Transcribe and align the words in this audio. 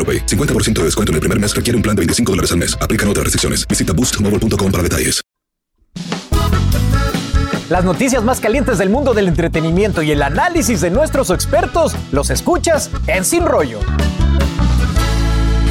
AroPay. 0.00 0.24
50% 0.24 0.72
de 0.80 0.84
descuento 0.84 1.12
en 1.12 1.16
el 1.16 1.20
primer 1.20 1.38
mes 1.38 1.54
requiere 1.54 1.76
un 1.76 1.82
plan 1.82 1.94
de 1.94 2.00
25 2.00 2.32
dólares 2.32 2.52
al 2.52 2.58
mes. 2.58 2.78
Aplican 2.80 3.06
otras 3.08 3.24
restricciones. 3.24 3.68
Visita 3.68 3.92
boostmobile.com 3.92 4.72
para 4.72 4.82
detalles. 4.82 5.20
Las 7.70 7.84
noticias 7.84 8.24
más 8.24 8.40
calientes 8.40 8.78
del 8.78 8.90
mundo 8.90 9.14
del 9.14 9.28
entretenimiento 9.28 10.02
y 10.02 10.10
el 10.10 10.22
análisis 10.22 10.80
de 10.80 10.90
nuestros 10.90 11.30
expertos 11.30 11.94
los 12.10 12.30
escuchas 12.30 12.90
en 13.06 13.24
Sin 13.24 13.46
Rollo. 13.46 13.78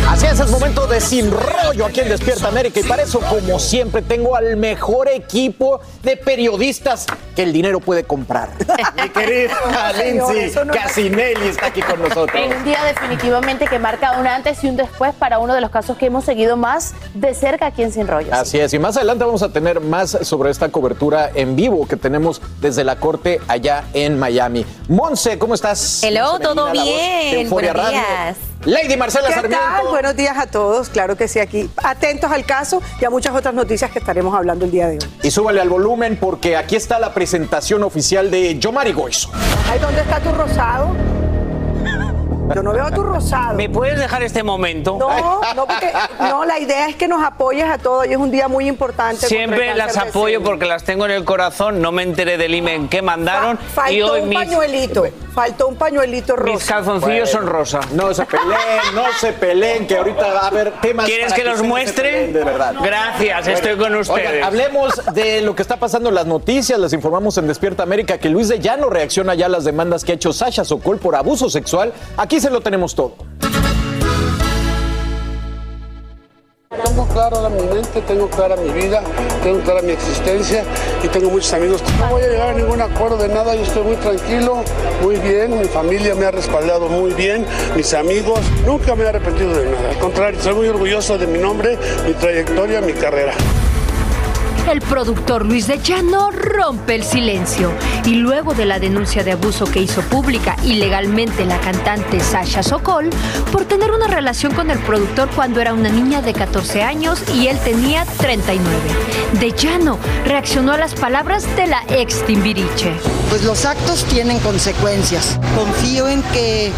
Así 0.09 0.25
es, 0.25 0.39
es 0.39 0.49
momento 0.49 0.87
de 0.87 0.99
Sin 0.99 1.29
Rollo 1.31 1.85
aquí 1.85 1.99
en 1.99 2.09
Despierta 2.09 2.47
América 2.47 2.79
y 2.79 2.83
para 2.83 3.03
eso, 3.03 3.19
como 3.19 3.59
siempre, 3.59 4.01
tengo 4.01 4.35
al 4.35 4.57
mejor 4.57 5.07
equipo 5.07 5.81
de 6.01 6.17
periodistas 6.17 7.05
que 7.35 7.43
el 7.43 7.53
dinero 7.53 7.79
puede 7.79 8.03
comprar. 8.03 8.49
Mi 9.01 9.09
querida 9.09 9.53
Lindsay 10.03 10.51
Casinelli 10.73 11.49
está 11.49 11.67
aquí 11.67 11.83
con 11.83 12.01
nosotros. 12.01 12.31
En 12.33 12.57
un 12.57 12.63
día 12.63 12.83
definitivamente 12.85 13.67
que 13.67 13.77
marca 13.77 14.19
un 14.19 14.25
antes 14.25 14.63
y 14.63 14.69
un 14.69 14.77
después 14.77 15.13
para 15.13 15.37
uno 15.37 15.53
de 15.53 15.61
los 15.61 15.69
casos 15.69 15.95
que 15.95 16.07
hemos 16.07 16.25
seguido 16.25 16.57
más 16.57 16.95
de 17.13 17.35
cerca 17.35 17.67
aquí 17.67 17.83
en 17.83 17.93
Sin 17.93 18.07
Rollo. 18.07 18.33
Así 18.33 18.57
es, 18.57 18.73
y 18.73 18.79
más 18.79 18.97
adelante 18.97 19.25
vamos 19.25 19.43
a 19.43 19.53
tener 19.53 19.79
más 19.79 20.17
sobre 20.23 20.49
esta 20.49 20.69
cobertura 20.69 21.29
en 21.35 21.55
vivo 21.55 21.87
que 21.87 21.97
tenemos 21.97 22.41
desde 22.59 22.83
la 22.83 22.95
corte 22.95 23.39
allá 23.47 23.83
en 23.93 24.17
Miami. 24.17 24.65
Monse, 24.87 25.37
¿cómo 25.37 25.53
estás? 25.53 26.03
Hello, 26.03 26.31
Monse 26.31 26.43
todo 26.43 26.65
Medina, 26.65 26.83
bien. 26.83 27.49
Buenos 27.51 27.73
Radio. 27.75 28.48
Lady 28.65 28.97
Marcela 28.97 29.29
¿Qué 29.29 29.33
Sarmiento. 29.35 29.57
tal? 29.65 29.87
Buenos 29.87 30.15
días 30.15 30.37
a 30.37 30.45
todos. 30.47 30.89
Claro 30.89 31.15
que 31.15 31.27
sí, 31.27 31.39
aquí 31.39 31.69
atentos 31.77 32.29
al 32.31 32.45
caso 32.45 32.81
y 32.99 33.05
a 33.05 33.09
muchas 33.09 33.33
otras 33.33 33.53
noticias 33.53 33.89
que 33.91 33.99
estaremos 33.99 34.35
hablando 34.35 34.65
el 34.65 34.71
día 34.71 34.87
de 34.87 34.93
hoy. 34.95 35.09
Y 35.23 35.31
súbale 35.31 35.61
al 35.61 35.69
volumen 35.69 36.17
porque 36.19 36.57
aquí 36.57 36.75
está 36.75 36.99
la 36.99 37.13
presentación 37.13 37.83
oficial 37.83 38.29
de 38.29 38.59
Yomari 38.59 38.91
Goizo. 38.91 39.31
Ay, 39.71 39.79
¿dónde 39.79 40.01
está 40.01 40.19
tu 40.19 40.31
rosado? 40.33 40.89
Yo 42.55 42.63
no 42.63 42.73
veo 42.73 42.89
tu 42.91 43.03
rosado. 43.03 43.53
¿Me 43.53 43.69
puedes 43.69 43.99
dejar 43.99 44.23
este 44.23 44.41
momento? 44.43 44.97
No, 44.99 45.41
no, 45.55 45.65
porque 45.67 45.91
no, 46.19 46.45
la 46.45 46.59
idea 46.59 46.87
es 46.89 46.95
que 46.95 47.07
nos 47.07 47.23
apoyes 47.23 47.65
a 47.69 47.77
todos. 47.77 48.05
Hoy 48.05 48.11
es 48.13 48.17
un 48.17 48.31
día 48.31 48.47
muy 48.47 48.67
importante. 48.67 49.27
Siempre 49.27 49.75
las 49.75 49.97
apoyo 49.97 50.41
porque 50.43 50.65
las 50.65 50.83
tengo 50.83 51.05
en 51.05 51.11
el 51.11 51.25
corazón. 51.25 51.81
No 51.81 51.91
me 51.91 52.03
enteré 52.03 52.37
del 52.37 52.53
email 52.55 52.89
que 52.89 53.01
mandaron. 53.01 53.57
Fa- 53.57 53.81
Faltó 53.83 53.93
y 53.93 54.01
hoy 54.01 54.21
un 54.21 54.29
mis, 54.29 54.37
pañuelito. 54.37 55.03
Faltó 55.33 55.67
un 55.67 55.75
pañuelito 55.75 56.35
rosa. 56.35 56.53
mis 56.53 56.65
calzoncillos 56.65 57.29
son 57.29 57.45
rosa. 57.45 57.79
No 57.93 58.13
se 58.13 58.25
peleen, 58.25 58.95
no 58.95 59.03
se 59.19 59.31
peleen, 59.33 59.87
que 59.87 59.97
ahorita 59.97 60.33
va 60.33 60.39
a 60.41 60.47
haber 60.47 60.71
temas. 60.81 61.05
¿Quieres 61.05 61.27
para 61.31 61.35
que 61.43 61.49
los 61.49 61.61
muestre? 61.61 62.03
peleen, 62.11 62.33
De 62.33 62.43
verdad. 62.43 62.73
Gracias, 62.81 63.47
estoy 63.47 63.77
con 63.77 63.95
ustedes. 63.95 64.27
Oigan, 64.31 64.43
hablemos 64.43 64.99
de 65.13 65.41
lo 65.41 65.55
que 65.55 65.61
está 65.61 65.77
pasando 65.77 66.09
en 66.09 66.15
las 66.15 66.25
noticias. 66.25 66.79
Les 66.79 66.93
informamos 66.93 67.37
en 67.37 67.47
Despierta 67.47 67.83
América 67.83 68.17
que 68.17 68.29
Luis 68.29 68.47
de 68.49 68.59
Llano 68.59 68.89
reacciona 68.89 69.35
ya 69.35 69.45
a 69.45 69.49
las 69.49 69.63
demandas 69.65 70.03
que 70.03 70.13
ha 70.13 70.15
hecho 70.15 70.33
Sasha 70.33 70.65
Sokol 70.65 70.97
por 70.97 71.15
abuso 71.15 71.49
sexual. 71.49 71.93
Aquí 72.17 72.38
se 72.39 72.49
lo 72.49 72.61
tenemos 72.61 72.95
todo. 72.95 73.15
Tengo 76.83 77.07
clara 77.07 77.49
mi 77.49 77.61
mente, 77.63 78.01
tengo 78.07 78.29
clara 78.29 78.55
mi 78.55 78.69
vida, 78.69 79.01
tengo 79.43 79.59
clara 79.61 79.81
mi 79.81 79.91
existencia 79.91 80.63
y 81.03 81.07
tengo 81.07 81.29
muchos 81.29 81.51
amigos. 81.53 81.83
No 81.99 82.07
voy 82.09 82.23
a 82.23 82.27
llegar 82.27 82.49
a 82.49 82.53
ningún 82.53 82.81
acuerdo 82.81 83.17
de 83.17 83.27
nada, 83.29 83.55
yo 83.55 83.63
estoy 83.63 83.83
muy 83.83 83.95
tranquilo, 83.95 84.63
muy 85.01 85.15
bien, 85.17 85.59
mi 85.59 85.65
familia 85.65 86.15
me 86.15 86.25
ha 86.25 86.31
respaldado 86.31 86.87
muy 86.87 87.11
bien, 87.13 87.45
mis 87.75 87.93
amigos, 87.93 88.39
nunca 88.65 88.95
me 88.95 89.03
he 89.03 89.07
arrepentido 89.07 89.53
de 89.55 89.71
nada. 89.71 89.89
Al 89.89 89.97
contrario, 89.97 90.39
soy 90.41 90.53
muy 90.53 90.67
orgulloso 90.67 91.17
de 91.17 91.27
mi 91.27 91.39
nombre, 91.39 91.77
mi 92.05 92.13
trayectoria, 92.13 92.81
mi 92.81 92.93
carrera. 92.93 93.33
El 94.69 94.81
productor 94.81 95.47
Luis 95.47 95.65
de 95.65 95.79
Llano 95.79 96.29
rompe 96.29 96.93
el 96.93 97.03
silencio 97.03 97.71
y 98.05 98.13
luego 98.13 98.53
de 98.53 98.65
la 98.65 98.77
denuncia 98.77 99.23
de 99.23 99.31
abuso 99.31 99.65
que 99.65 99.81
hizo 99.81 100.03
pública 100.03 100.55
ilegalmente 100.63 101.43
la 101.43 101.59
cantante 101.59 102.19
Sasha 102.19 102.61
Sokol 102.61 103.09
por 103.51 103.65
tener 103.65 103.91
una 103.91 104.05
relación 104.05 104.53
con 104.53 104.69
el 104.69 104.77
productor 104.77 105.27
cuando 105.31 105.59
era 105.59 105.73
una 105.73 105.89
niña 105.89 106.21
de 106.21 106.33
14 106.33 106.83
años 106.83 107.23
y 107.33 107.47
él 107.47 107.57
tenía 107.63 108.05
39. 108.19 108.71
De 109.39 109.51
Llano 109.53 109.97
reaccionó 110.25 110.73
a 110.73 110.77
las 110.77 110.93
palabras 110.93 111.47
de 111.55 111.65
la 111.65 111.81
ex 111.89 112.23
Timbiriche. 112.27 112.93
Pues 113.29 113.43
los 113.43 113.65
actos 113.65 114.05
tienen 114.05 114.37
consecuencias. 114.37 115.39
Confío 115.57 116.07
en 116.07 116.21
que, 116.21 116.71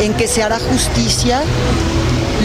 en 0.00 0.14
que 0.14 0.26
se 0.26 0.42
hará 0.42 0.58
justicia. 0.58 1.42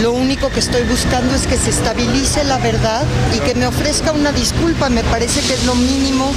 Lo 0.00 0.12
único 0.12 0.48
que 0.50 0.60
estoy 0.60 0.82
buscando 0.84 1.34
es 1.34 1.46
que 1.46 1.56
se 1.56 1.70
estabilice 1.70 2.44
la 2.44 2.58
verdad 2.58 3.04
y 3.34 3.40
que 3.40 3.54
me 3.54 3.66
ofrezca 3.66 4.12
una 4.12 4.32
disculpa. 4.32 4.88
Me 4.88 5.04
parece 5.04 5.40
que 5.40 5.54
es 5.54 5.64
lo 5.64 5.74
mínimo 5.74 6.32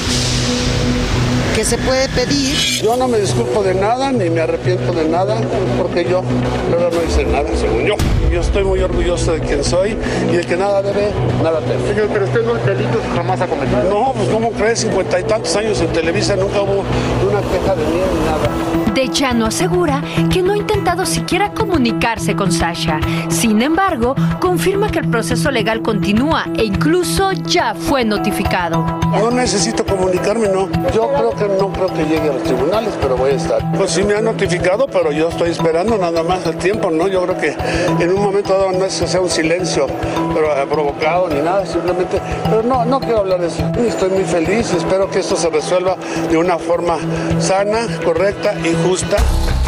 que 1.56 1.64
se 1.64 1.78
puede 1.78 2.10
pedir. 2.10 2.58
Yo 2.84 2.98
no 2.98 3.08
me 3.08 3.18
disculpo 3.18 3.64
de 3.64 3.74
nada, 3.74 4.12
ni 4.12 4.30
me 4.30 4.42
arrepiento 4.42 4.92
de 4.92 5.08
nada, 5.08 5.38
porque 5.78 6.04
yo, 6.04 6.22
no 6.22 7.04
hice 7.08 7.24
nada, 7.24 7.48
según 7.56 7.86
yo. 7.86 7.96
Yo 8.30 8.42
estoy 8.42 8.66
muy 8.66 8.82
orgulloso 8.82 9.32
de 9.32 9.40
quien 9.40 9.64
soy 9.64 9.96
y 10.30 10.36
de 10.36 10.44
que 10.44 10.58
nada 10.58 10.82
debe, 10.82 11.12
nada 11.42 11.62
teme. 11.62 11.88
Señor, 11.88 12.10
pero 12.12 12.26
usted 12.26 12.46
no 12.46 12.56
delitos 12.56 13.02
jamás 13.16 13.40
ha 13.40 13.48
cometido. 13.48 13.84
No, 13.90 14.12
pues 14.12 14.28
¿cómo 14.28 14.52
crees? 14.52 14.80
Cincuenta 14.80 15.18
y 15.18 15.24
tantos 15.24 15.56
años 15.56 15.80
en 15.80 15.88
Televisa 15.94 16.36
nunca 16.36 16.62
hubo 16.62 16.84
una 17.26 17.40
queja 17.40 17.76
de 17.76 17.86
mí 17.86 18.02
ni 18.14 18.26
nada. 18.26 18.94
De 18.94 19.08
Llano 19.08 19.46
asegura 19.46 20.02
que 20.32 20.42
no 20.42 20.54
ha 20.54 20.58
intentado 20.58 21.06
siquiera 21.06 21.54
comunicarse 21.54 22.36
con 22.36 22.52
Sasha. 22.52 23.00
Sin 23.30 23.62
embargo, 23.62 24.16
confirma 24.40 24.90
que 24.90 25.00
el 25.00 25.10
proceso 25.10 25.52
legal 25.52 25.82
continúa 25.82 26.46
e 26.58 26.64
incluso 26.64 27.32
ya 27.32 27.74
fue 27.74 28.04
notificado. 28.04 28.86
No 29.18 29.32
necesito 29.32 29.85
comunicarme, 29.96 30.48
no. 30.48 30.70
Yo 30.94 31.10
creo 31.10 31.32
que 31.32 31.48
no 31.48 31.72
creo 31.72 31.88
que 31.88 32.04
llegue 32.06 32.30
a 32.30 32.34
los 32.34 32.44
tribunales, 32.44 32.94
pero 33.02 33.18
voy 33.18 33.32
a 33.32 33.36
estar. 33.36 33.72
Pues 33.78 33.92
sí 33.92 34.04
me 34.04 34.16
han 34.16 34.26
notificado, 34.26 34.88
pero 34.88 35.12
yo 35.12 35.30
estoy 35.30 35.52
esperando 35.52 35.98
nada 35.98 36.24
más 36.24 36.46
el 36.46 36.58
tiempo, 36.58 36.92
¿no? 36.92 37.08
Yo 37.08 37.24
creo 37.24 37.38
que 37.38 37.56
en 38.04 38.12
un 38.12 38.22
momento 38.22 38.54
dado 38.54 38.72
no 38.72 38.86
es 38.86 39.00
que 39.00 39.08
sea 39.08 39.22
un 39.22 39.30
silencio 39.30 39.88
pero, 40.34 40.56
eh, 40.56 40.66
provocado 40.70 41.30
ni 41.30 41.42
nada, 41.42 41.66
simplemente. 41.66 42.20
Pero 42.50 42.64
no, 42.64 42.86
no 42.86 43.00
quiero 43.00 43.20
hablar 43.20 43.40
de 43.42 43.48
eso. 43.48 43.64
Estoy 43.78 44.10
muy 44.10 44.24
feliz 44.24 44.74
espero 44.74 45.10
que 45.10 45.20
esto 45.20 45.36
se 45.36 45.50
resuelva 45.50 45.96
de 46.30 46.38
una 46.38 46.58
forma 46.58 46.98
sana, 47.40 47.88
correcta 48.04 48.54
y 48.64 48.76
justa. 48.88 49.18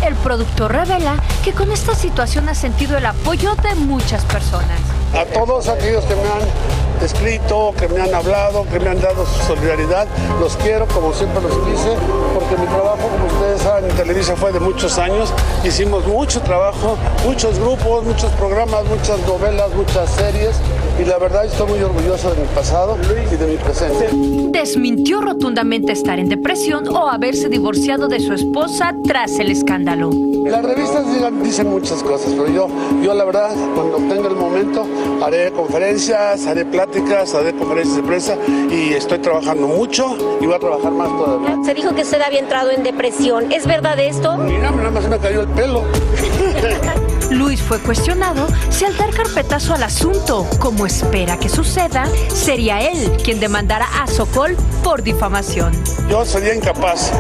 El 0.06 0.16
productor 0.16 0.72
revela 0.72 1.16
que 1.44 1.54
con 1.54 1.72
esta 1.72 1.96
situación 1.96 2.50
ha 2.50 2.56
sentido 2.56 2.98
el 2.98 3.06
apoyo 3.06 3.56
de 3.56 3.76
muchas 3.76 4.24
personas. 4.26 4.80
A 5.14 5.26
todos 5.26 5.68
aquellos 5.68 6.04
que 6.06 6.16
me 6.16 6.22
han 6.22 6.87
escrito, 7.06 7.74
que 7.78 7.88
me 7.88 8.02
han 8.02 8.14
hablado, 8.14 8.66
que 8.66 8.80
me 8.80 8.90
han 8.90 9.00
dado 9.00 9.26
su 9.26 9.42
solidaridad, 9.44 10.08
los 10.40 10.56
quiero 10.58 10.88
como 10.88 11.14
siempre 11.14 11.42
los 11.42 11.54
quise, 11.54 11.96
porque 12.34 12.58
mi 12.58 12.68
trabajo, 12.68 13.08
como 13.10 13.26
ustedes 13.26 13.62
saben, 13.62 13.90
en 13.90 13.96
Televisa 13.96 14.36
fue 14.36 14.52
de 14.52 14.60
muchos 14.60 14.98
años. 14.98 15.34
Hicimos 15.64 16.06
mucho 16.06 16.42
trabajo, 16.42 16.98
muchos 17.26 17.60
grupos, 17.60 18.04
muchos 18.04 18.32
programas, 18.34 18.86
muchas 18.86 19.20
novelas, 19.28 19.72
muchas 19.74 20.10
series. 20.12 20.56
Y 21.00 21.06
la 21.06 21.18
verdad 21.18 21.46
estoy 21.46 21.68
muy 21.70 21.80
orgulloso 21.82 22.34
de 22.34 22.42
mi 22.42 22.48
pasado 22.48 22.98
y 23.32 23.36
de 23.36 23.48
mi 23.48 23.58
presente. 23.58 24.10
Desmintió 24.52 25.22
rotundamente 25.22 25.92
estar 25.92 26.20
en 26.20 26.30
depresión 26.30 26.88
o 26.88 27.08
haberse 27.08 27.50
divorciado 27.50 28.08
de 28.08 28.20
su 28.20 28.34
esposa 28.34 28.96
tras 29.06 29.38
el 29.40 29.52
escándalo. 29.52 30.10
Las 30.46 30.64
revistas 30.64 31.06
dicen 31.44 31.70
muchas 31.70 32.02
cosas, 32.02 32.34
pero 32.34 32.48
yo, 32.48 32.68
yo 33.02 33.14
la 33.14 33.26
verdad, 33.26 33.52
cuando 33.76 33.98
tenga 34.14 34.30
el 34.30 34.36
momento, 34.36 34.88
haré 35.22 35.52
conferencias, 35.52 36.46
haré 36.48 36.66
pláticas, 36.66 37.36
haré 37.36 37.54
conferencias 37.54 37.98
de 37.98 38.04
prensa 38.04 38.38
y 38.72 38.94
estoy 38.94 39.20
trabajando 39.20 39.68
mucho 39.68 40.16
y 40.40 40.46
voy 40.46 40.56
a 40.56 40.60
trabajar 40.60 40.92
más 40.92 41.10
todavía. 41.10 41.58
Se 41.64 41.74
dijo 41.74 41.94
que 41.94 42.02
usted 42.02 42.22
había 42.22 42.40
entrado 42.40 42.72
en 42.72 42.84
depresión. 42.84 43.52
¿Es 43.52 43.68
verdad 43.68 44.00
esto? 44.00 44.38
Mira, 44.38 44.72
nada 44.72 44.92
más 44.92 45.04
se 45.04 45.10
me 45.10 45.20
cayó 45.20 45.42
el 45.42 45.48
pelo. 45.50 45.84
Luis 47.30 47.62
fue 47.62 47.80
cuestionado 47.80 48.48
si 48.70 48.86
al 48.86 48.96
dar 48.96 49.10
carpetazo 49.10 49.74
al 49.74 49.84
asunto, 49.84 50.48
como 50.60 50.86
espera 50.86 51.38
que 51.38 51.50
suceda, 51.50 52.06
sería 52.34 52.80
él 52.80 53.18
quien 53.24 53.40
demandara 53.40 53.88
a 54.02 54.08
Sokol 54.08 54.56
por 54.84 55.04
difamación. 55.04 55.74
Yo 56.10 56.26
sería 56.26 56.56
incapaz. 56.56 57.12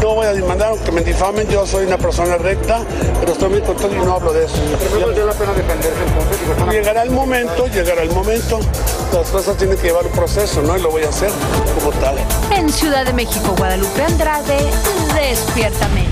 No 0.00 0.14
voy 0.14 0.26
a 0.26 0.32
demandar 0.32 0.70
aunque 0.70 0.90
me 0.92 1.02
difamen. 1.02 1.46
Yo 1.48 1.66
soy 1.66 1.84
una 1.84 1.98
persona 1.98 2.38
recta, 2.38 2.80
pero 3.20 3.32
estoy 3.32 3.50
muy 3.50 3.60
contento 3.60 3.94
y 3.94 3.98
no 3.98 4.14
hablo 4.14 4.32
de 4.32 4.46
eso. 4.46 4.54
Pero 4.94 5.08
vale 5.08 5.24
la 5.26 5.32
pena 5.32 5.52
defenderse 5.52 6.02
entonces. 6.06 6.72
Llegará 6.72 7.02
el 7.02 7.10
momento, 7.10 7.66
llegará 7.66 8.02
el 8.02 8.10
momento. 8.12 8.60
Las 9.12 9.28
cosas 9.28 9.56
tienen 9.58 9.76
que 9.76 9.88
llevar 9.88 10.06
un 10.06 10.12
proceso, 10.12 10.62
¿no? 10.62 10.76
Y 10.76 10.80
lo 10.80 10.90
voy 10.90 11.02
a 11.02 11.08
hacer 11.08 11.30
como 11.78 11.90
tal. 11.98 12.16
En 12.50 12.70
Ciudad 12.70 13.04
de 13.04 13.12
México, 13.12 13.54
Guadalupe 13.58 14.02
Andrade, 14.02 14.58
Despierta 15.14 15.84
América. 15.86 16.09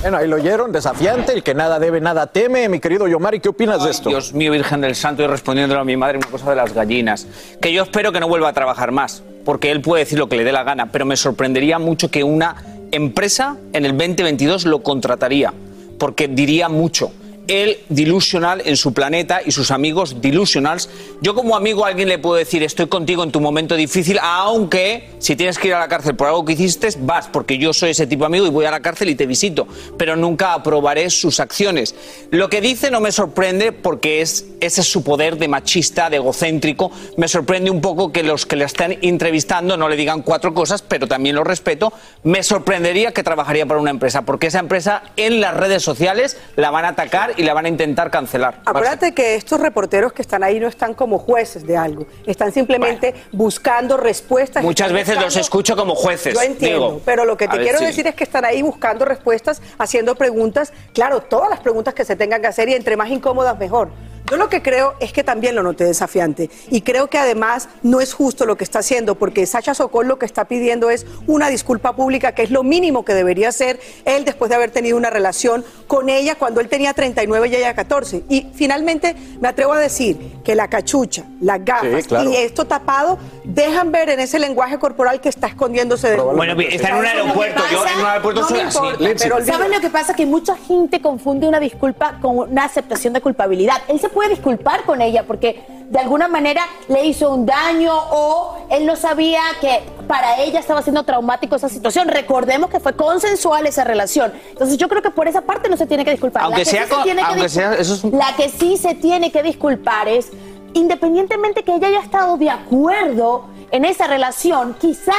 Bueno, 0.00 0.16
ahí 0.16 0.26
lo 0.26 0.36
oyeron, 0.36 0.72
desafiante, 0.72 1.34
el 1.34 1.42
que 1.42 1.52
nada 1.52 1.78
debe, 1.78 2.00
nada 2.00 2.26
teme. 2.26 2.70
Mi 2.70 2.80
querido 2.80 3.06
Yomari, 3.06 3.38
¿qué 3.38 3.50
opinas 3.50 3.84
de 3.84 3.90
esto? 3.90 4.08
Dios 4.08 4.32
mío, 4.32 4.50
Virgen 4.50 4.80
del 4.80 4.94
Santo, 4.94 5.22
y 5.22 5.26
respondiéndole 5.26 5.78
a 5.78 5.84
mi 5.84 5.94
madre 5.98 6.16
una 6.16 6.26
cosa 6.26 6.48
de 6.48 6.56
las 6.56 6.72
gallinas. 6.72 7.26
Que 7.60 7.70
yo 7.74 7.82
espero 7.82 8.10
que 8.10 8.18
no 8.18 8.26
vuelva 8.26 8.48
a 8.48 8.52
trabajar 8.54 8.92
más, 8.92 9.22
porque 9.44 9.70
él 9.70 9.82
puede 9.82 10.04
decir 10.04 10.18
lo 10.18 10.26
que 10.30 10.36
le 10.36 10.44
dé 10.44 10.52
la 10.52 10.64
gana, 10.64 10.90
pero 10.90 11.04
me 11.04 11.18
sorprendería 11.18 11.78
mucho 11.78 12.10
que 12.10 12.24
una 12.24 12.56
empresa 12.92 13.58
en 13.74 13.84
el 13.84 13.92
2022 13.92 14.64
lo 14.64 14.82
contrataría, 14.82 15.52
porque 15.98 16.28
diría 16.28 16.70
mucho. 16.70 17.12
Él 17.50 17.80
delusional 17.88 18.62
en 18.64 18.76
su 18.76 18.94
planeta 18.94 19.40
y 19.44 19.50
sus 19.50 19.72
amigos 19.72 20.22
delusionals. 20.22 20.88
Yo 21.20 21.34
como 21.34 21.56
amigo 21.56 21.84
a 21.84 21.88
alguien 21.88 22.08
le 22.08 22.18
puedo 22.18 22.36
decir 22.36 22.62
estoy 22.62 22.86
contigo 22.86 23.24
en 23.24 23.32
tu 23.32 23.40
momento 23.40 23.74
difícil, 23.74 24.20
aunque 24.22 25.10
si 25.18 25.34
tienes 25.34 25.58
que 25.58 25.66
ir 25.66 25.74
a 25.74 25.80
la 25.80 25.88
cárcel 25.88 26.14
por 26.14 26.28
algo 26.28 26.44
que 26.44 26.52
hiciste, 26.52 26.88
vas, 27.00 27.26
porque 27.26 27.58
yo 27.58 27.72
soy 27.72 27.90
ese 27.90 28.06
tipo 28.06 28.22
de 28.22 28.26
amigo 28.26 28.46
y 28.46 28.50
voy 28.50 28.66
a 28.66 28.70
la 28.70 28.78
cárcel 28.78 29.08
y 29.08 29.16
te 29.16 29.26
visito, 29.26 29.66
pero 29.98 30.14
nunca 30.14 30.54
aprobaré 30.54 31.10
sus 31.10 31.40
acciones. 31.40 31.96
Lo 32.30 32.48
que 32.48 32.60
dice 32.60 32.88
no 32.92 33.00
me 33.00 33.10
sorprende 33.10 33.72
porque 33.72 34.20
es, 34.20 34.46
ese 34.60 34.82
es 34.82 34.86
su 34.86 35.02
poder 35.02 35.36
de 35.36 35.48
machista, 35.48 36.08
de 36.08 36.16
egocéntrico. 36.18 36.92
Me 37.16 37.26
sorprende 37.26 37.72
un 37.72 37.80
poco 37.80 38.12
que 38.12 38.22
los 38.22 38.46
que 38.46 38.54
le 38.54 38.64
están 38.64 38.96
entrevistando 39.02 39.76
no 39.76 39.88
le 39.88 39.96
digan 39.96 40.22
cuatro 40.22 40.54
cosas, 40.54 40.82
pero 40.82 41.08
también 41.08 41.34
lo 41.34 41.42
respeto. 41.42 41.92
Me 42.22 42.44
sorprendería 42.44 43.12
que 43.12 43.24
trabajaría 43.24 43.66
para 43.66 43.80
una 43.80 43.90
empresa, 43.90 44.22
porque 44.22 44.46
esa 44.46 44.60
empresa 44.60 45.02
en 45.16 45.40
las 45.40 45.56
redes 45.56 45.82
sociales 45.82 46.36
la 46.54 46.70
van 46.70 46.84
a 46.84 46.90
atacar 46.90 47.39
y 47.40 47.42
la 47.42 47.54
van 47.54 47.64
a 47.64 47.68
intentar 47.68 48.10
cancelar. 48.10 48.60
Acuérdate 48.66 49.12
que 49.14 49.34
estos 49.34 49.60
reporteros 49.60 50.12
que 50.12 50.22
están 50.22 50.44
ahí 50.44 50.60
no 50.60 50.68
están 50.68 50.94
como 50.94 51.18
jueces 51.18 51.66
de 51.66 51.76
algo, 51.76 52.06
están 52.26 52.52
simplemente 52.52 53.14
buscando 53.32 53.96
respuestas. 53.96 54.62
Muchas 54.62 54.92
veces 54.92 55.18
los 55.20 55.36
escucho 55.36 55.74
como 55.74 55.94
jueces. 55.94 56.34
Yo 56.34 56.42
entiendo, 56.42 56.86
digo. 56.86 57.02
pero 57.04 57.24
lo 57.24 57.36
que 57.36 57.46
A 57.46 57.50
te 57.50 57.56
ver, 57.56 57.64
quiero 57.64 57.78
sí. 57.78 57.86
decir 57.86 58.06
es 58.06 58.14
que 58.14 58.24
están 58.24 58.44
ahí 58.44 58.60
buscando 58.60 59.04
respuestas, 59.04 59.62
haciendo 59.78 60.14
preguntas, 60.14 60.72
claro, 60.92 61.22
todas 61.22 61.48
las 61.48 61.60
preguntas 61.60 61.94
que 61.94 62.04
se 62.04 62.14
tengan 62.14 62.42
que 62.42 62.48
hacer 62.48 62.68
y 62.68 62.74
entre 62.74 62.96
más 62.96 63.08
incómodas 63.08 63.58
mejor. 63.58 63.88
Yo 64.30 64.36
lo 64.36 64.48
que 64.48 64.62
creo 64.62 64.94
es 65.00 65.12
que 65.12 65.24
también 65.24 65.54
lo 65.54 65.62
noté 65.62 65.84
desafiante 65.84 66.50
y 66.70 66.82
creo 66.82 67.08
que 67.08 67.18
además 67.18 67.68
no 67.82 68.00
es 68.00 68.14
justo 68.14 68.46
lo 68.46 68.56
que 68.56 68.64
está 68.64 68.78
haciendo 68.78 69.16
porque 69.16 69.44
Sacha 69.46 69.74
Sokol 69.74 70.06
lo 70.06 70.18
que 70.18 70.26
está 70.26 70.44
pidiendo 70.44 70.88
es 70.90 71.06
una 71.26 71.48
disculpa 71.48 71.96
pública 71.96 72.32
que 72.32 72.42
es 72.42 72.50
lo 72.50 72.62
mínimo 72.62 73.04
que 73.04 73.14
debería 73.14 73.48
hacer 73.48 73.80
él 74.04 74.24
después 74.24 74.48
de 74.48 74.54
haber 74.54 74.70
tenido 74.70 74.96
una 74.96 75.10
relación 75.10 75.64
con 75.86 76.08
ella 76.08 76.36
cuando 76.36 76.60
él 76.60 76.68
tenía 76.68 76.94
39 76.94 77.48
y 77.48 77.56
ella 77.56 77.74
14. 77.74 78.24
Y 78.28 78.46
finalmente 78.54 79.16
me 79.40 79.48
atrevo 79.48 79.72
a 79.72 79.80
decir 79.80 80.40
que 80.44 80.54
la 80.54 80.68
cachucha, 80.68 81.24
las 81.40 81.64
gafas 81.64 82.02
Sí, 82.02 82.08
claro. 82.08 82.30
y 82.30 82.36
esto 82.36 82.66
tapado 82.66 83.18
dejan 83.44 83.90
ver 83.90 84.10
en 84.10 84.20
ese 84.20 84.38
lenguaje 84.38 84.78
corporal 84.78 85.20
que 85.20 85.28
está 85.28 85.48
escondiéndose 85.48 86.10
de 86.10 86.16
Bueno, 86.16 86.60
está 86.60 86.88
en 86.90 86.94
un 86.96 87.06
aeropuerto. 87.06 87.62
Yo 87.72 87.84
en 87.86 87.98
un 88.00 88.06
aeropuerto 88.06 88.40
no 88.42 88.48
soy 88.48 88.60
así. 88.60 88.76
importa, 88.76 88.98
pero 89.18 89.36
olvídalo. 89.36 89.58
¿Sabes 89.58 89.74
lo 89.76 89.80
que 89.80 89.90
pasa? 89.90 90.14
Que 90.14 90.26
mucha 90.26 90.56
gente 90.56 91.00
confunde 91.00 91.48
una 91.48 91.58
disculpa 91.58 92.18
con 92.20 92.38
una 92.38 92.64
aceptación 92.64 93.12
de 93.12 93.20
culpabilidad. 93.20 93.82
Él 93.88 93.98
se 93.98 94.08
puede 94.08 94.19
disculpar 94.28 94.84
con 94.84 95.00
ella 95.00 95.24
porque 95.26 95.64
de 95.90 95.98
alguna 95.98 96.28
manera 96.28 96.62
le 96.88 97.04
hizo 97.06 97.30
un 97.32 97.46
daño 97.46 97.92
o 98.12 98.56
él 98.70 98.86
no 98.86 98.94
sabía 98.94 99.40
que 99.60 99.80
para 100.06 100.38
ella 100.40 100.60
estaba 100.60 100.82
siendo 100.82 101.02
traumático 101.04 101.56
esa 101.56 101.68
situación. 101.68 102.08
Recordemos 102.08 102.70
que 102.70 102.78
fue 102.80 102.94
consensual 102.94 103.66
esa 103.66 103.82
relación. 103.84 104.32
Entonces 104.50 104.76
yo 104.76 104.88
creo 104.88 105.02
que 105.02 105.10
por 105.10 105.26
esa 105.28 105.40
parte 105.42 105.68
no 105.68 105.76
se 105.76 105.86
tiene 105.86 106.04
que 106.04 106.12
disculpar. 106.12 106.44
Aunque 106.44 106.58
La 106.60 106.64
que 106.64 106.70
sea 106.70 106.82
sí 106.84 106.88
se 106.88 106.94
con- 106.94 107.02
tiene 107.04 107.20
que 107.22 107.26
aunque 107.26 107.42
discul- 107.42 107.48
sea- 107.48 107.74
eso 107.74 107.94
es 107.94 108.04
un- 108.04 108.18
La 108.18 108.36
que 108.36 108.48
sí 108.48 108.76
se 108.76 108.94
tiene 108.94 109.32
que 109.32 109.42
disculpar 109.42 110.06
es, 110.08 110.30
independientemente 110.74 111.62
que 111.64 111.74
ella 111.74 111.88
haya 111.88 112.00
estado 112.00 112.36
de 112.36 112.50
acuerdo 112.50 113.44
en 113.72 113.84
esa 113.84 114.06
relación, 114.06 114.74
quizás 114.80 115.14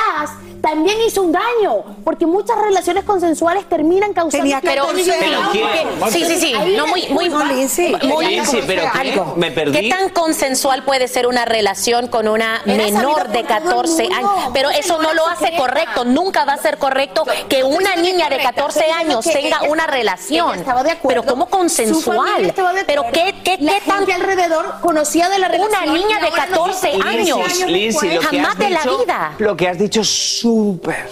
también 0.61 0.97
hizo 1.05 1.23
un 1.23 1.31
daño, 1.31 1.83
porque 2.03 2.25
muchas 2.25 2.57
relaciones 2.61 3.03
consensuales 3.03 3.67
terminan 3.67 4.13
causando 4.13 4.43
Tenía 4.43 4.61
pero, 4.61 4.85
14 4.87 5.13
Pero 5.19 5.37
años. 5.39 5.51
¿qué? 5.51 6.11
Sí, 6.11 6.25
sí, 6.25 6.37
sí. 6.39 6.53
No, 6.77 6.87
muy, 6.87 7.07
muy, 7.09 7.29
pero. 8.65 9.33
Me 9.35 9.51
perdí. 9.51 9.79
¿Qué 9.79 9.89
tan 9.89 10.09
consensual 10.09 10.83
puede 10.83 11.07
ser 11.07 11.27
una 11.27 11.45
relación 11.45 12.07
con 12.07 12.27
una 12.27 12.61
menor 12.65 13.29
de 13.29 13.43
todo 13.43 13.57
el 13.57 13.63
14 13.63 14.03
mundo. 14.03 14.15
años? 14.15 14.49
Pero 14.53 14.69
eso 14.69 15.01
no 15.01 15.13
lo 15.13 15.27
hace 15.27 15.55
correcto. 15.55 16.05
Nunca 16.05 16.45
va 16.45 16.53
a 16.53 16.57
ser 16.57 16.77
correcto 16.77 17.25
que 17.49 17.63
una 17.63 17.95
niña 17.95 18.29
de 18.29 18.37
correcta, 18.37 18.53
14 18.53 18.79
estoy 18.79 18.93
diciendo 18.93 19.19
años 19.19 19.25
tenga 19.25 19.71
una 19.71 19.87
relación. 19.87 20.49
ella 20.51 20.59
estaba 20.59 20.83
de 20.83 20.91
acuerdo, 20.91 21.21
Pero 21.21 21.31
¿cómo 21.33 21.45
su 21.45 21.49
familia 21.51 21.59
consensual? 21.59 22.45
estaba 22.45 22.73
de 22.73 22.85
Pero 22.85 23.01
acuerdo, 23.01 23.23
¿qué, 23.25 23.35
qué, 23.43 23.57
qué 23.57 23.81
tan 23.85 24.05
alrededor 24.11 24.75
conocía 24.81 25.29
de 25.29 25.39
la 25.39 25.47
relación. 25.47 25.83
Una 25.83 25.93
niña 25.93 26.19
de 26.19 26.27
ahora 26.27 26.45
nos 26.47 26.57
14 26.57 26.91
dice, 26.91 27.07
años. 27.07 28.23
Jamás 28.29 28.57
de 28.57 28.69
la 28.69 28.83
vida. 28.83 29.35
Lo 29.39 29.55
que 29.55 29.67
has 29.67 29.77
dicho 29.77 30.01
es 30.01 30.43
súper, 30.51 31.07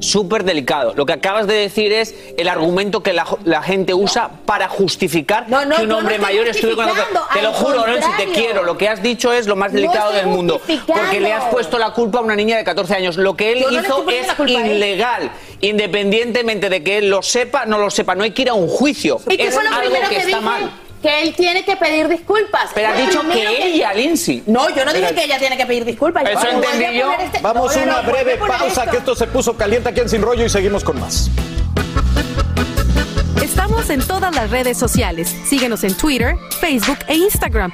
súper 0.00 0.44
delicado. 0.44 0.92
Lo 0.96 1.06
que 1.06 1.12
acabas 1.12 1.46
de 1.46 1.54
decir 1.54 1.92
es 1.92 2.14
el 2.36 2.48
argumento 2.48 3.02
que 3.02 3.12
la, 3.12 3.24
la 3.44 3.62
gente 3.62 3.94
usa 3.94 4.30
para 4.44 4.68
justificar 4.68 5.48
No, 5.48 5.64
no, 5.64 5.76
que 5.76 5.82
un 5.82 5.88
no 5.88 5.98
hombre 5.98 6.18
mayor 6.18 6.48
estuve 6.48 6.74
con 6.74 6.84
justificando, 6.88 7.26
Te 7.32 7.42
lo 7.42 7.52
juro, 7.52 7.86
Nancy, 7.86 8.00
te 8.00 8.06
contrario. 8.06 8.32
quiero. 8.34 8.62
Lo 8.64 8.76
que 8.76 8.88
has 8.88 9.02
dicho 9.02 9.32
es 9.32 9.46
lo 9.46 9.54
más 9.56 9.72
No 9.72 9.76
delicado 9.76 10.12
del 10.12 10.26
mundo. 10.26 10.60
Porque 10.86 11.20
le 11.20 11.32
has 11.32 11.44
puesto 11.52 11.78
la 11.78 11.90
culpa 11.92 12.18
a 12.18 12.22
una 12.22 12.34
niña 12.36 12.56
de 12.56 12.64
14 12.64 12.94
años. 12.94 13.16
Lo 13.16 13.36
que 13.36 13.52
él 13.52 13.60
Yo 13.60 13.70
no 13.70 13.80
hizo 13.80 14.04
es 14.10 14.26
la 14.50 14.66
ilegal. 14.66 15.30
Independientemente 15.60 16.68
de 16.68 16.82
que 16.82 16.98
él 16.98 17.08
lo 17.08 17.22
sepa, 17.22 17.66
no 17.66 17.78
lo 17.78 17.90
sepa. 17.90 18.14
No 18.14 18.24
hay 18.24 18.32
que 18.32 18.42
ir 18.42 18.48
a 18.50 18.54
un 18.54 18.68
juicio. 18.68 19.18
¿Y 19.28 19.36
qué 19.36 19.46
es 19.46 19.56
algo 19.56 19.94
que, 19.94 20.08
que, 20.08 20.16
está 20.16 20.26
dije? 20.26 20.40
mal. 20.40 20.70
Que 21.06 21.22
él 21.22 21.34
tiene 21.36 21.64
que 21.64 21.76
pedir 21.76 22.08
disculpas. 22.08 22.70
Pero 22.74 22.90
lo 22.90 22.96
dicho 23.06 23.20
que 23.30 23.64
ella, 23.64 23.94
Lindsay. 23.94 24.42
No, 24.46 24.68
yo 24.74 24.84
no 24.84 24.92
dije 24.92 25.14
que 25.14 25.22
ella 25.22 25.38
tiene 25.38 25.56
que 25.56 25.64
pedir 25.64 25.84
disculpas. 25.84 26.24
Eso 26.28 26.48
entendí 26.48 26.98
yo. 26.98 27.12
este- 27.12 27.38
Vamos 27.42 27.76
a 27.76 27.78
no, 27.78 27.92
una 27.92 28.02
no, 28.02 28.10
breve 28.10 28.36
pausa, 28.38 28.66
esto. 28.80 28.90
que 28.90 28.96
esto 28.96 29.14
se 29.14 29.28
puso 29.28 29.56
caliente 29.56 29.88
aquí 29.90 30.00
en 30.00 30.08
Sin 30.08 30.20
Rollo 30.20 30.44
y 30.44 30.48
seguimos 30.48 30.82
con 30.82 30.98
más. 30.98 31.30
Estamos 33.40 33.88
en 33.90 34.00
todas 34.04 34.34
las 34.34 34.50
redes 34.50 34.76
sociales. 34.78 35.32
Síguenos 35.48 35.84
en 35.84 35.94
Twitter, 35.94 36.34
Facebook 36.60 36.98
e 37.06 37.14
Instagram. 37.14 37.72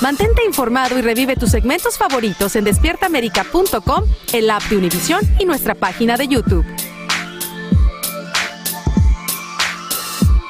Mantente 0.00 0.44
informado 0.44 0.98
y 0.98 1.02
revive 1.02 1.36
tus 1.36 1.50
segmentos 1.52 1.96
favoritos 1.96 2.56
en 2.56 2.64
despiertaamerica.com, 2.64 4.04
el 4.32 4.50
app 4.50 4.62
de 4.64 4.76
Univision 4.78 5.20
y 5.38 5.44
nuestra 5.44 5.76
página 5.76 6.16
de 6.16 6.26
YouTube. 6.26 6.64